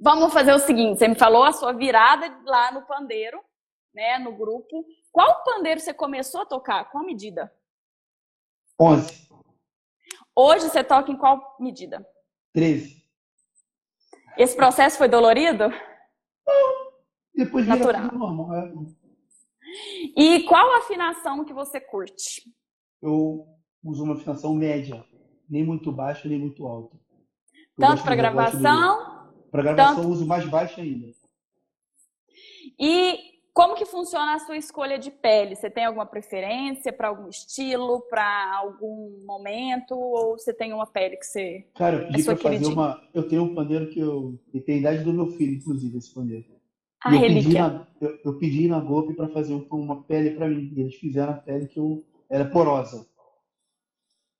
Vamos 0.00 0.32
fazer 0.32 0.54
o 0.54 0.58
seguinte, 0.58 0.98
você 0.98 1.06
me 1.06 1.14
falou 1.14 1.44
a 1.44 1.52
sua 1.52 1.72
virada 1.74 2.34
lá 2.46 2.72
no 2.72 2.82
pandeiro, 2.86 3.38
né, 3.94 4.18
no 4.18 4.32
grupo. 4.32 4.84
Qual 5.10 5.42
pandeiro 5.44 5.80
você 5.80 5.92
começou 5.92 6.42
a 6.42 6.46
tocar? 6.46 6.90
Qual 6.90 7.04
medida? 7.04 7.52
11. 8.80 9.28
Hoje 10.34 10.68
você 10.68 10.82
toca 10.82 11.10
em 11.10 11.16
qual 11.16 11.56
medida? 11.60 12.06
13. 12.54 13.02
Esse 14.36 14.56
processo 14.56 14.96
foi 14.96 15.08
dolorido? 15.08 15.68
Não. 16.46 16.92
Depois 17.34 17.66
Natural. 17.66 18.10
normal. 18.12 18.54
É. 18.54 18.72
E 20.16 20.42
qual 20.44 20.76
afinação 20.76 21.44
que 21.44 21.52
você 21.52 21.80
curte? 21.80 22.42
Eu 23.00 23.46
uso 23.82 24.04
uma 24.04 24.14
afinação 24.14 24.54
média, 24.54 25.04
nem 25.48 25.64
muito 25.64 25.90
baixa 25.90 26.28
nem 26.28 26.38
muito 26.38 26.66
alta. 26.66 26.96
Eu 27.54 27.86
tanto 27.86 28.02
para 28.02 28.14
gravação? 28.14 29.30
Para 29.50 29.62
gravação 29.62 29.96
tanto... 29.96 30.06
eu 30.06 30.10
uso 30.10 30.26
mais 30.26 30.48
baixa 30.48 30.80
ainda. 30.80 31.08
E 32.78 33.31
como 33.54 33.74
que 33.74 33.84
funciona 33.84 34.34
a 34.34 34.38
sua 34.38 34.56
escolha 34.56 34.98
de 34.98 35.10
pele? 35.10 35.54
Você 35.54 35.68
tem 35.68 35.84
alguma 35.84 36.06
preferência 36.06 36.92
para 36.92 37.08
algum 37.08 37.28
estilo, 37.28 38.00
para 38.08 38.56
algum 38.56 39.22
momento, 39.26 39.94
ou 39.94 40.38
você 40.38 40.54
tem 40.54 40.72
uma 40.72 40.86
pele 40.86 41.18
que 41.18 41.26
você 41.26 41.66
Cara, 41.74 41.96
eu 41.96 42.06
pedi 42.06 42.22
é 42.22 42.24
para 42.24 42.36
fazer 42.36 42.66
uma. 42.66 43.02
Eu 43.12 43.28
tenho 43.28 43.42
um 43.42 43.54
pandeiro 43.54 43.90
que 43.90 44.00
eu 44.00 44.40
que 44.50 44.60
tem 44.60 44.76
a 44.76 44.78
idade 44.78 45.04
do 45.04 45.12
meu 45.12 45.26
filho, 45.26 45.54
inclusive 45.54 45.98
esse 45.98 46.14
pandeiro. 46.14 46.46
A 47.04 47.14
eu 47.14 47.20
relíquia. 47.20 47.42
Pedi 47.42 47.58
na, 47.58 47.86
eu, 48.00 48.18
eu 48.24 48.38
pedi 48.38 48.68
na 48.68 48.80
Golpe 48.80 49.14
para 49.14 49.28
fazer 49.28 49.52
uma 49.70 50.02
pele 50.02 50.30
para 50.30 50.48
mim. 50.48 50.72
E 50.74 50.80
eles 50.80 50.94
fizeram 50.94 51.34
a 51.34 51.36
pele 51.36 51.66
que 51.66 51.78
eu 51.78 52.02
era 52.30 52.46
porosa. 52.46 53.06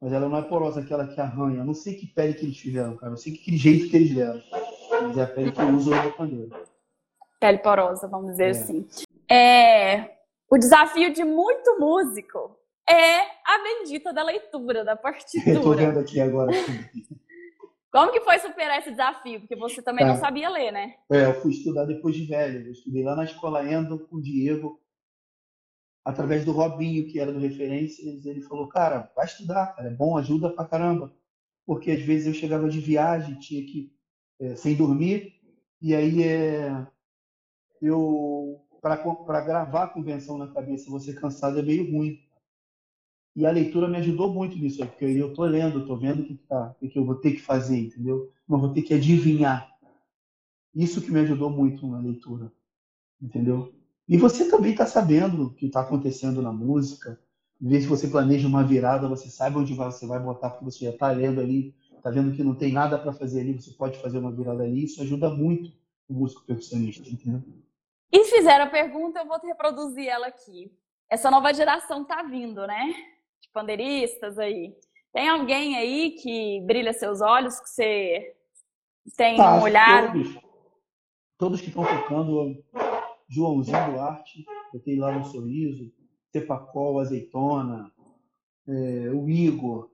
Mas 0.00 0.12
ela 0.12 0.28
não 0.28 0.38
é 0.38 0.42
porosa 0.42 0.80
aquela 0.80 1.06
que 1.06 1.20
arranha. 1.20 1.58
Eu 1.58 1.66
não 1.66 1.74
sei 1.74 1.94
que 1.94 2.06
pele 2.06 2.32
que 2.32 2.46
eles 2.46 2.58
fizeram, 2.58 2.96
cara. 2.96 3.12
Eu 3.12 3.18
sei 3.18 3.34
que 3.34 3.56
jeito 3.58 3.90
que 3.90 3.96
eles 3.96 4.14
deram. 4.14 4.40
Mas 5.02 5.18
é 5.18 5.22
a 5.22 5.26
pele 5.26 5.52
que 5.52 5.60
eu 5.60 5.68
uso 5.68 5.90
no 5.90 6.02
meu 6.02 6.12
pandeiro 6.12 6.71
pele 7.42 7.58
porosa, 7.58 8.06
vamos 8.06 8.30
dizer 8.30 8.46
é. 8.46 8.50
assim. 8.50 8.86
É, 9.28 10.10
o 10.48 10.56
desafio 10.56 11.12
de 11.12 11.24
muito 11.24 11.76
músico 11.80 12.56
é 12.88 13.20
a 13.20 13.58
bendita 13.64 14.12
da 14.12 14.22
leitura, 14.22 14.84
da 14.84 14.94
partitura. 14.94 15.50
Eu 15.58 15.62
tô 15.62 15.74
vendo 15.74 15.98
aqui 15.98 16.20
agora. 16.20 16.52
Como 17.90 18.12
que 18.12 18.20
foi 18.20 18.38
superar 18.38 18.78
esse 18.78 18.92
desafio? 18.92 19.40
Porque 19.40 19.56
você 19.56 19.82
também 19.82 20.06
tá. 20.06 20.12
não 20.12 20.20
sabia 20.20 20.48
ler, 20.48 20.72
né? 20.72 20.94
É, 21.10 21.26
eu 21.26 21.34
fui 21.42 21.50
estudar 21.50 21.84
depois 21.84 22.14
de 22.14 22.24
velho. 22.24 22.66
Eu 22.66 22.72
estudei 22.72 23.02
lá 23.02 23.14
na 23.14 23.24
escola 23.24 23.70
Endo 23.70 23.98
com 24.06 24.16
o 24.16 24.22
Diego, 24.22 24.80
através 26.02 26.42
do 26.42 26.52
Robinho, 26.52 27.06
que 27.06 27.20
era 27.20 27.30
do 27.30 27.38
Referências. 27.38 28.24
Ele 28.24 28.40
falou, 28.40 28.66
cara, 28.66 29.12
vai 29.14 29.26
estudar, 29.26 29.74
cara, 29.76 29.88
é 29.88 29.94
bom, 29.94 30.16
ajuda 30.16 30.48
pra 30.48 30.64
caramba. 30.64 31.12
Porque 31.66 31.90
às 31.90 32.00
vezes 32.00 32.28
eu 32.28 32.32
chegava 32.32 32.66
de 32.66 32.80
viagem, 32.80 33.38
tinha 33.38 33.62
que, 33.62 33.92
é, 34.40 34.56
sem 34.56 34.74
dormir, 34.74 35.34
e 35.82 35.94
aí 35.94 36.22
é, 36.22 36.86
eu 37.82 38.60
para 38.80 39.40
gravar 39.40 39.84
a 39.84 39.88
convenção 39.88 40.36
na 40.36 40.48
cabeça 40.48 40.90
você 40.90 41.12
cansado 41.12 41.58
é 41.58 41.62
meio 41.62 41.90
ruim. 41.90 42.18
E 43.34 43.46
a 43.46 43.50
leitura 43.50 43.88
me 43.88 43.96
ajudou 43.96 44.32
muito 44.32 44.58
nisso, 44.58 44.84
porque 44.84 45.04
eu 45.04 45.28
estou 45.28 45.46
lendo, 45.46 45.80
estou 45.80 45.96
vendo 45.96 46.20
o 46.20 46.24
que, 46.24 46.34
tá, 46.34 46.74
o 46.82 46.88
que 46.88 46.98
eu 46.98 47.04
vou 47.04 47.14
ter 47.14 47.32
que 47.32 47.40
fazer, 47.40 47.78
entendeu? 47.78 48.30
Não 48.46 48.60
vou 48.60 48.72
ter 48.72 48.82
que 48.82 48.92
adivinhar. 48.92 49.72
Isso 50.74 51.00
que 51.00 51.10
me 51.10 51.20
ajudou 51.20 51.48
muito 51.48 51.86
na 51.86 51.98
leitura, 51.98 52.52
entendeu? 53.20 53.72
E 54.06 54.18
você 54.18 54.50
também 54.50 54.72
está 54.72 54.84
sabendo 54.84 55.44
o 55.44 55.54
que 55.54 55.66
está 55.66 55.80
acontecendo 55.80 56.42
na 56.42 56.52
música. 56.52 57.18
Em 57.60 57.68
vez 57.68 57.86
você 57.86 58.08
planeja 58.08 58.48
uma 58.48 58.64
virada, 58.64 59.08
você 59.08 59.30
sabe 59.30 59.56
onde 59.56 59.72
você 59.72 60.06
vai 60.06 60.20
botar, 60.20 60.50
porque 60.50 60.64
você 60.64 60.84
já 60.84 60.90
está 60.90 61.10
lendo 61.10 61.40
ali, 61.40 61.74
está 61.96 62.10
vendo 62.10 62.34
que 62.34 62.42
não 62.42 62.54
tem 62.54 62.72
nada 62.72 62.98
para 62.98 63.12
fazer 63.12 63.40
ali, 63.40 63.54
você 63.54 63.70
pode 63.70 63.98
fazer 63.98 64.18
uma 64.18 64.32
virada 64.32 64.64
ali. 64.64 64.84
Isso 64.84 65.00
ajuda 65.00 65.30
muito 65.30 65.72
o 66.08 66.14
músico 66.14 66.44
percussionista, 66.44 67.08
entendeu? 67.08 67.42
E 68.12 68.24
fizeram 68.24 68.66
a 68.66 68.70
pergunta, 68.70 69.20
eu 69.20 69.26
vou 69.26 69.38
reproduzir 69.38 70.06
ela 70.06 70.26
aqui. 70.26 70.70
Essa 71.08 71.30
nova 71.30 71.52
geração 71.54 72.04
tá 72.04 72.22
vindo, 72.22 72.66
né? 72.66 72.92
De 73.40 73.48
pandeiristas 73.52 74.38
aí. 74.38 74.76
Tem 75.12 75.28
alguém 75.28 75.76
aí 75.76 76.10
que 76.12 76.60
brilha 76.66 76.92
seus 76.92 77.20
olhos, 77.20 77.58
que 77.58 77.68
você 77.68 78.36
tem 79.16 79.36
tá, 79.36 79.56
um 79.56 79.62
olhar? 79.62 80.12
Todos, 80.12 80.38
todos 81.38 81.60
que 81.60 81.68
estão 81.68 81.84
tocando, 81.84 82.62
Joãozinho 83.28 83.92
Duarte, 83.92 84.44
eu 84.72 84.80
tenho 84.80 85.00
lá 85.00 85.18
no 85.18 85.24
Sorriso, 85.24 85.92
Cepacol, 86.30 87.00
Azeitona, 87.00 87.92
é, 88.68 89.10
o 89.10 89.28
Igor. 89.28 89.90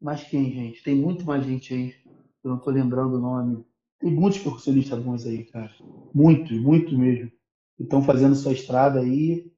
Mas 0.00 0.24
quem, 0.24 0.50
gente? 0.50 0.82
Tem 0.82 0.94
muito 0.94 1.24
mais 1.24 1.44
gente 1.44 1.72
aí. 1.72 1.94
Eu 2.42 2.50
não 2.50 2.58
estou 2.58 2.72
lembrando 2.72 3.16
o 3.16 3.20
nome. 3.20 3.66
Tem 4.04 4.12
muitos 4.12 4.38
percussionistas 4.40 5.02
bons 5.02 5.24
aí, 5.24 5.44
cara. 5.44 5.74
Muitos, 6.14 6.60
muito 6.60 6.94
mesmo. 6.94 7.32
Estão 7.80 8.02
fazendo 8.02 8.34
sua 8.34 8.52
estrada 8.52 9.00
aí 9.00 9.50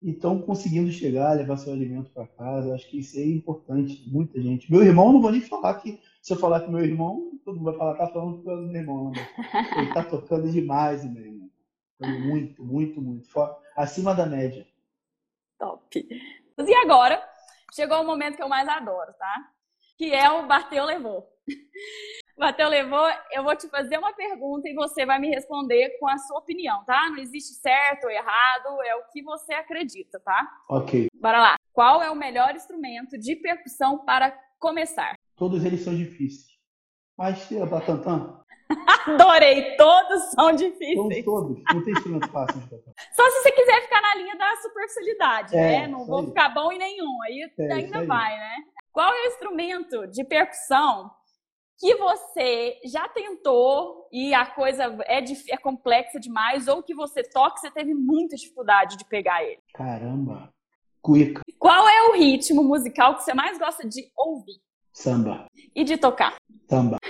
e 0.00 0.12
estão 0.12 0.40
conseguindo 0.40 0.92
chegar, 0.92 1.32
levar 1.32 1.56
seu 1.56 1.72
alimento 1.72 2.08
para 2.12 2.28
casa. 2.28 2.72
Acho 2.72 2.88
que 2.88 3.00
isso 3.00 3.18
é 3.18 3.24
importante. 3.24 4.08
Muita 4.08 4.40
gente. 4.40 4.70
Meu 4.70 4.84
irmão, 4.84 5.12
não 5.12 5.20
vou 5.20 5.32
nem 5.32 5.40
falar 5.40 5.74
que. 5.80 6.00
Se 6.22 6.32
eu 6.32 6.38
falar 6.38 6.60
que 6.60 6.70
meu 6.70 6.84
irmão, 6.84 7.32
todo 7.44 7.56
mundo 7.56 7.64
vai 7.64 7.78
falar, 7.78 7.96
tá 7.96 8.06
falando 8.06 8.36
do 8.44 8.68
meu 8.68 8.80
irmão. 8.80 9.10
Né? 9.10 9.28
Ele 9.78 9.92
tá 9.92 10.04
tocando 10.04 10.48
demais, 10.48 11.04
meu 11.04 11.24
irmão. 11.24 11.50
Muito, 12.00 12.64
muito, 12.64 13.02
muito. 13.02 13.28
Acima 13.74 14.14
da 14.14 14.24
média. 14.24 14.68
Top. 15.58 15.98
E 15.98 16.74
agora, 16.74 17.20
chegou 17.74 18.00
o 18.02 18.06
momento 18.06 18.36
que 18.36 18.42
eu 18.42 18.48
mais 18.48 18.68
adoro, 18.68 19.12
tá? 19.18 19.50
Que 19.98 20.14
é 20.14 20.30
o 20.30 20.46
bateu, 20.46 20.84
levou. 20.84 21.28
Bateu, 22.36 22.68
levou. 22.68 23.06
Eu 23.32 23.42
vou 23.42 23.54
te 23.56 23.68
fazer 23.68 23.98
uma 23.98 24.12
pergunta 24.12 24.68
e 24.68 24.74
você 24.74 25.04
vai 25.04 25.18
me 25.18 25.28
responder 25.28 25.98
com 25.98 26.08
a 26.08 26.16
sua 26.18 26.38
opinião, 26.38 26.84
tá? 26.84 27.08
Não 27.10 27.18
existe 27.18 27.54
certo 27.54 28.04
ou 28.04 28.10
errado, 28.10 28.82
é 28.82 28.94
o 28.96 29.04
que 29.12 29.22
você 29.22 29.52
acredita, 29.52 30.18
tá? 30.20 30.48
Ok. 30.68 31.08
Bora 31.20 31.40
lá. 31.40 31.56
Qual 31.72 32.02
é 32.02 32.10
o 32.10 32.16
melhor 32.16 32.54
instrumento 32.54 33.18
de 33.18 33.36
percussão 33.36 34.04
para 34.04 34.30
começar? 34.58 35.14
Todos 35.36 35.64
eles 35.64 35.82
são 35.82 35.94
difíceis. 35.94 36.58
Mas 37.16 37.50
é 37.52 37.66
batantã. 37.66 38.40
Adorei, 39.06 39.76
todos 39.76 40.22
são 40.30 40.52
difíceis. 40.52 41.24
Todos, 41.24 41.24
todos. 41.24 41.62
Não 41.74 41.84
tem 41.84 41.92
instrumento 41.92 42.28
fácil 42.30 42.60
de 42.60 42.68
tocar. 42.68 42.92
Só 43.12 43.24
se 43.30 43.42
você 43.42 43.52
quiser 43.52 43.82
ficar 43.82 44.00
na 44.00 44.14
linha 44.14 44.36
da 44.36 44.56
superficialidade, 44.56 45.56
é, 45.56 45.80
né? 45.80 45.86
Não 45.88 46.06
vou 46.06 46.20
aí. 46.20 46.26
ficar 46.26 46.48
bom 46.50 46.70
em 46.72 46.78
nenhum. 46.78 47.22
Aí 47.24 47.50
é, 47.58 47.72
ainda 47.72 48.04
vai, 48.04 48.38
né? 48.38 48.56
Qual 48.92 49.12
é 49.12 49.24
o 49.24 49.26
instrumento 49.28 50.06
de 50.06 50.24
percussão 50.24 51.10
que 51.80 51.94
você 51.96 52.78
já 52.84 53.08
tentou 53.08 54.06
e 54.12 54.34
a 54.34 54.44
coisa 54.44 54.84
é, 55.06 55.24
é 55.48 55.56
complexa 55.56 56.20
demais, 56.20 56.68
ou 56.68 56.82
que 56.82 56.94
você 56.94 57.22
toca 57.22 57.56
e 57.56 57.60
você 57.60 57.70
teve 57.70 57.94
muita 57.94 58.36
dificuldade 58.36 58.98
de 58.98 59.04
pegar 59.06 59.42
ele? 59.42 59.62
Caramba! 59.72 60.52
Cuica. 61.00 61.40
Qual 61.58 61.88
é 61.88 62.10
o 62.10 62.12
ritmo 62.12 62.62
musical 62.62 63.16
que 63.16 63.22
você 63.22 63.32
mais 63.32 63.58
gosta 63.58 63.88
de 63.88 64.12
ouvir? 64.14 64.60
Samba. 64.92 65.46
E 65.74 65.82
de 65.82 65.96
tocar? 65.96 66.36
Samba. 66.68 66.98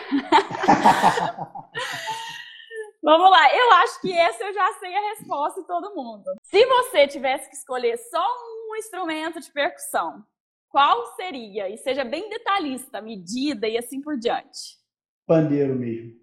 Vamos 3.02 3.30
lá, 3.30 3.56
eu 3.56 3.72
acho 3.72 4.00
que 4.02 4.12
essa 4.12 4.44
eu 4.44 4.52
já 4.52 4.72
sei 4.74 4.94
a 4.94 5.08
resposta 5.14 5.62
de 5.62 5.66
todo 5.66 5.94
mundo. 5.96 6.22
Se 6.42 6.64
você 6.66 7.08
tivesse 7.08 7.48
que 7.48 7.56
escolher 7.56 7.96
só 7.96 8.24
um 8.68 8.76
instrumento 8.76 9.40
de 9.40 9.50
percussão, 9.50 10.22
qual 10.70 11.14
seria? 11.16 11.68
E 11.68 11.76
seja 11.76 12.04
bem 12.04 12.30
detalhista, 12.30 13.02
medida 13.02 13.68
e 13.68 13.76
assim 13.76 14.00
por 14.00 14.16
diante. 14.16 14.78
Pandeiro 15.26 15.74
mesmo. 15.74 16.18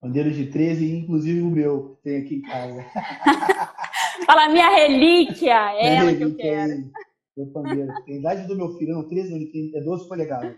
Pandeiro 0.00 0.30
de 0.30 0.46
13, 0.46 0.98
inclusive 0.98 1.40
o 1.40 1.50
meu, 1.50 1.96
que 1.96 2.02
tem 2.02 2.22
aqui 2.22 2.34
em 2.36 2.42
casa. 2.42 2.86
Fala, 4.24 4.48
minha 4.48 4.68
relíquia, 4.68 5.72
é 5.74 5.96
ela 5.96 6.14
que 6.14 6.22
eu 6.22 6.36
quero. 6.36 6.72
Aí, 6.72 6.90
meu 7.36 7.52
pandeiro. 7.52 7.92
Tem 8.04 8.16
a 8.16 8.18
idade 8.20 8.46
do 8.46 8.56
meu 8.56 8.78
filho, 8.78 8.94
não, 8.94 9.08
13, 9.08 9.34
ele 9.34 9.46
tem, 9.46 9.72
é 9.74 9.80
12 9.80 10.08
polegadas. 10.08 10.56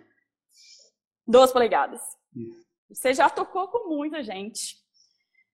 12 1.26 1.52
polegadas. 1.52 2.00
Isso. 2.36 2.66
Você 2.90 3.14
já 3.14 3.30
tocou 3.30 3.68
com 3.68 3.88
muita 3.88 4.22
gente 4.22 4.79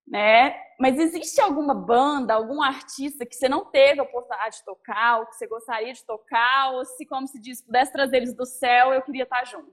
né? 0.07 0.55
Mas 0.79 0.99
existe 0.99 1.41
alguma 1.41 1.75
banda, 1.75 2.35
algum 2.35 2.63
artista 2.63 3.27
que 3.27 3.35
você 3.35 3.49
não 3.49 3.65
teve 3.65 4.01
a 4.01 4.05
oportunidade 4.05 4.59
de 4.59 4.65
tocar, 4.65 5.21
ou 5.21 5.27
que 5.27 5.35
você 5.35 5.47
gostaria 5.47 5.93
de 5.93 6.05
tocar, 6.05 6.73
ou 6.73 6.85
se, 6.85 7.07
como 7.07 7.27
se 7.27 7.41
diz, 7.41 7.63
pudesse 7.63 7.93
trazer 7.93 8.19
eles 8.19 8.35
do 8.35 8.45
céu, 8.45 8.93
eu 8.93 9.03
queria 9.03 9.25
estar 9.25 9.45
junto? 9.47 9.73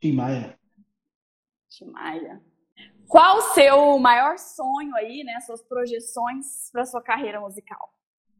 Tim 0.00 0.12
Maia. 0.12 0.58
Tim 1.68 1.86
Maia. 1.86 2.42
Qual 3.06 3.38
o 3.38 3.42
seu 3.54 3.98
maior 3.98 4.38
sonho 4.38 4.94
aí, 4.96 5.24
né? 5.24 5.40
Suas 5.40 5.62
projeções 5.62 6.70
para 6.70 6.84
sua 6.84 7.02
carreira 7.02 7.40
musical? 7.40 7.92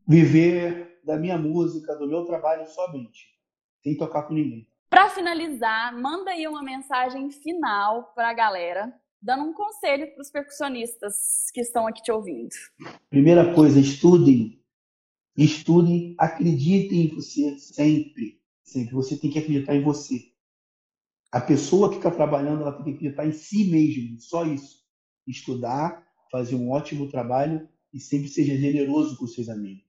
Viver 0.06 1.00
da 1.04 1.16
minha 1.16 1.38
música, 1.38 1.94
do 1.96 2.06
meu 2.06 2.24
trabalho 2.24 2.66
somente, 2.66 3.28
sem 3.82 3.96
tocar 3.96 4.22
com 4.22 4.34
ninguém. 4.34 4.68
Para 4.90 5.10
finalizar, 5.10 5.94
manda 5.94 6.30
aí 6.30 6.48
uma 6.48 6.62
mensagem 6.62 7.30
final 7.30 8.12
para 8.14 8.30
a 8.30 8.34
galera, 8.34 8.92
dando 9.20 9.44
um 9.44 9.52
conselho 9.52 10.12
para 10.12 10.22
os 10.22 10.30
percussionistas 10.30 11.50
que 11.52 11.60
estão 11.60 11.86
aqui 11.86 12.02
te 12.02 12.12
ouvindo. 12.12 12.54
Primeira 13.10 13.54
coisa, 13.54 13.78
estudem. 13.78 14.62
Estudem, 15.36 16.14
acreditem 16.18 17.06
em 17.06 17.14
você 17.14 17.58
sempre. 17.58 18.40
Sempre. 18.62 18.94
Você 18.94 19.16
tem 19.16 19.30
que 19.30 19.38
acreditar 19.38 19.74
em 19.74 19.82
você. 19.82 20.32
A 21.30 21.40
pessoa 21.40 21.90
que 21.90 21.96
está 21.96 22.10
trabalhando, 22.10 22.62
ela 22.62 22.72
tem 22.72 22.84
que 22.84 22.90
acreditar 22.90 23.26
em 23.26 23.32
si 23.32 23.70
mesmo. 23.70 24.20
Só 24.20 24.44
isso. 24.44 24.84
Estudar, 25.26 26.06
fazer 26.30 26.54
um 26.54 26.70
ótimo 26.70 27.08
trabalho 27.08 27.68
e 27.92 28.00
sempre 28.00 28.28
seja 28.28 28.56
generoso 28.56 29.16
com 29.16 29.26
seus 29.26 29.48
amigos. 29.48 29.84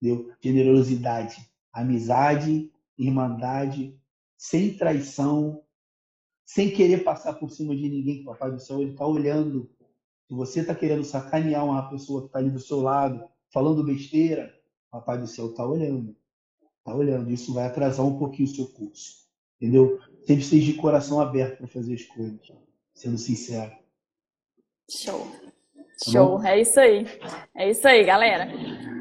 Entendeu? 0.00 0.32
Generosidade, 0.42 1.36
amizade 1.72 2.70
irmandade, 2.98 3.98
sem 4.36 4.76
traição, 4.76 5.62
sem 6.46 6.70
querer 6.70 7.02
passar 7.02 7.34
por 7.34 7.50
cima 7.50 7.74
de 7.74 7.88
ninguém, 7.88 8.18
que 8.18 8.22
o 8.22 8.26
Papai 8.26 8.52
do 8.52 8.60
Céu 8.60 8.80
ele 8.80 8.92
está 8.92 9.04
olhando. 9.04 9.68
Se 10.28 10.34
você 10.34 10.60
está 10.60 10.76
querendo 10.76 11.04
sacanear 11.04 11.64
uma 11.64 11.90
pessoa 11.90 12.22
que 12.22 12.28
está 12.28 12.38
ali 12.38 12.50
do 12.50 12.60
seu 12.60 12.80
lado, 12.80 13.28
falando 13.52 13.84
besteira, 13.84 14.54
o 14.88 14.92
Papai 14.92 15.18
do 15.18 15.26
Céu 15.26 15.50
está 15.50 15.66
olhando. 15.66 16.16
Está 16.78 16.94
olhando. 16.94 17.32
Isso 17.32 17.52
vai 17.52 17.66
atrasar 17.66 18.06
um 18.06 18.16
pouquinho 18.16 18.48
o 18.48 18.52
seu 18.52 18.66
curso. 18.68 19.26
Entendeu? 19.60 19.98
Sempre 20.20 20.44
esteja 20.44 20.72
de 20.72 20.78
coração 20.78 21.20
aberto 21.20 21.58
para 21.58 21.66
fazer 21.66 21.94
as 21.94 22.04
coisas, 22.04 22.38
sendo 22.94 23.18
sincero. 23.18 23.72
Show. 24.88 25.26
Tá 26.04 26.10
Show. 26.12 26.42
É 26.44 26.60
isso 26.60 26.78
aí. 26.78 27.06
É 27.56 27.70
isso 27.70 27.88
aí, 27.88 28.04
galera. 28.04 28.46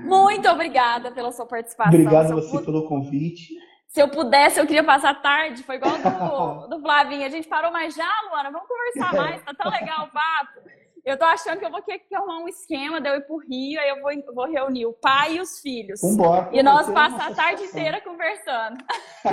Muito 0.04 0.48
obrigada 0.50 1.12
pela 1.12 1.32
sua 1.32 1.46
participação. 1.46 1.94
Obrigado 1.94 2.32
a 2.32 2.36
você 2.36 2.60
pelo 2.64 2.88
convite. 2.88 3.54
Se 3.96 4.02
eu 4.02 4.10
pudesse, 4.10 4.60
eu 4.60 4.68
queria 4.68 4.84
passar 4.84 5.22
tarde. 5.22 5.64
Foi 5.64 5.78
igual 5.78 5.94
do, 5.98 6.68
do 6.76 6.82
Flavinho. 6.82 7.26
A 7.26 7.30
gente 7.30 7.48
parou, 7.48 7.72
mas 7.72 7.96
já, 7.96 8.12
Luana, 8.30 8.52
vamos 8.52 8.68
conversar 8.68 9.16
mais. 9.16 9.42
Tá 9.42 9.54
tão 9.54 9.72
legal 9.72 10.08
o 10.08 10.12
papo. 10.12 10.70
Eu 11.06 11.18
tô 11.18 11.24
achando 11.24 11.60
que 11.60 11.66
eu 11.66 11.72
vou 11.72 11.82
ter 11.82 12.00
que 12.00 12.14
arrumar 12.14 12.40
um 12.40 12.48
esquema 12.50 13.00
de 13.00 13.08
eu 13.08 13.16
ir 13.16 13.22
pro 13.22 13.38
Rio, 13.38 13.80
aí 13.80 13.88
eu 13.88 14.02
vou, 14.02 14.12
vou 14.34 14.52
reunir 14.52 14.86
o 14.86 14.92
pai 14.92 15.36
e 15.36 15.40
os 15.40 15.62
filhos. 15.62 16.02
Vambora, 16.02 16.50
e 16.52 16.62
nós 16.62 16.90
passar 16.92 17.32
a 17.32 17.34
tarde 17.34 17.64
inteira 17.64 18.02
conversando. 18.02 18.84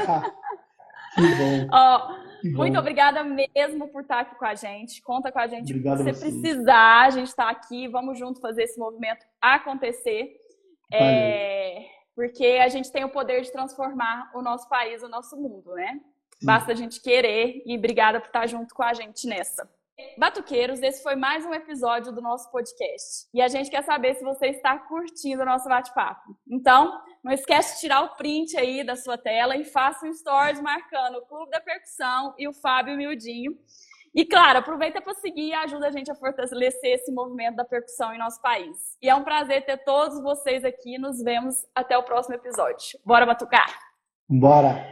que 1.16 1.22
bom. 1.22 1.66
Ó, 1.74 2.14
que 2.40 2.50
bom. 2.50 2.58
Muito 2.58 2.78
obrigada 2.78 3.24
mesmo 3.24 3.88
por 3.88 4.02
estar 4.02 4.20
aqui 4.20 4.36
com 4.36 4.46
a 4.46 4.54
gente. 4.54 5.02
Conta 5.02 5.32
com 5.32 5.40
a 5.40 5.48
gente 5.48 5.72
Obrigado 5.72 5.98
se 5.98 6.04
você 6.04 6.20
precisar. 6.20 7.06
A 7.06 7.10
gente 7.10 7.26
está 7.26 7.50
aqui. 7.50 7.88
Vamos 7.88 8.16
junto 8.16 8.40
fazer 8.40 8.62
esse 8.62 8.78
movimento 8.78 9.26
acontecer. 9.40 10.36
É 10.92 12.01
porque 12.14 12.58
a 12.62 12.68
gente 12.68 12.90
tem 12.90 13.04
o 13.04 13.10
poder 13.10 13.42
de 13.42 13.52
transformar 13.52 14.30
o 14.34 14.42
nosso 14.42 14.68
país, 14.68 15.02
o 15.02 15.08
nosso 15.08 15.36
mundo, 15.36 15.74
né? 15.74 16.00
Sim. 16.38 16.46
Basta 16.46 16.72
a 16.72 16.74
gente 16.74 17.00
querer 17.00 17.62
e 17.64 17.76
obrigada 17.76 18.20
por 18.20 18.26
estar 18.26 18.46
junto 18.46 18.74
com 18.74 18.82
a 18.82 18.92
gente 18.92 19.26
nessa. 19.26 19.68
Batuqueiros, 20.18 20.82
esse 20.82 21.02
foi 21.02 21.14
mais 21.14 21.44
um 21.46 21.54
episódio 21.54 22.12
do 22.12 22.20
nosso 22.20 22.50
podcast. 22.50 23.28
E 23.32 23.40
a 23.40 23.48
gente 23.48 23.70
quer 23.70 23.82
saber 23.82 24.14
se 24.14 24.24
você 24.24 24.48
está 24.48 24.78
curtindo 24.78 25.42
o 25.42 25.46
nosso 25.46 25.68
bate-papo. 25.68 26.36
Então, 26.50 27.00
não 27.22 27.32
esquece 27.32 27.74
de 27.74 27.80
tirar 27.80 28.02
o 28.02 28.16
print 28.16 28.56
aí 28.56 28.84
da 28.84 28.96
sua 28.96 29.16
tela 29.16 29.56
e 29.56 29.64
faça 29.64 30.06
um 30.06 30.12
stories 30.12 30.60
marcando 30.60 31.16
o 31.16 31.26
Clube 31.26 31.50
da 31.50 31.60
Percussão 31.60 32.34
e 32.38 32.48
o 32.48 32.52
Fábio 32.52 32.96
Mildinho. 32.96 33.56
E 34.14 34.26
claro, 34.26 34.58
aproveita 34.58 35.00
para 35.00 35.14
seguir 35.14 35.48
e 35.48 35.54
ajuda 35.54 35.88
a 35.88 35.90
gente 35.90 36.10
a 36.10 36.14
fortalecer 36.14 36.94
esse 36.94 37.10
movimento 37.10 37.56
da 37.56 37.64
percussão 37.64 38.12
em 38.12 38.18
nosso 38.18 38.40
país. 38.42 38.98
E 39.00 39.08
é 39.08 39.14
um 39.14 39.24
prazer 39.24 39.64
ter 39.64 39.78
todos 39.84 40.20
vocês 40.22 40.64
aqui. 40.64 40.98
Nos 40.98 41.22
vemos 41.22 41.66
até 41.74 41.96
o 41.96 42.02
próximo 42.02 42.34
episódio. 42.34 42.98
Bora 43.04 43.24
batucar? 43.24 43.72
Bora! 44.28 44.86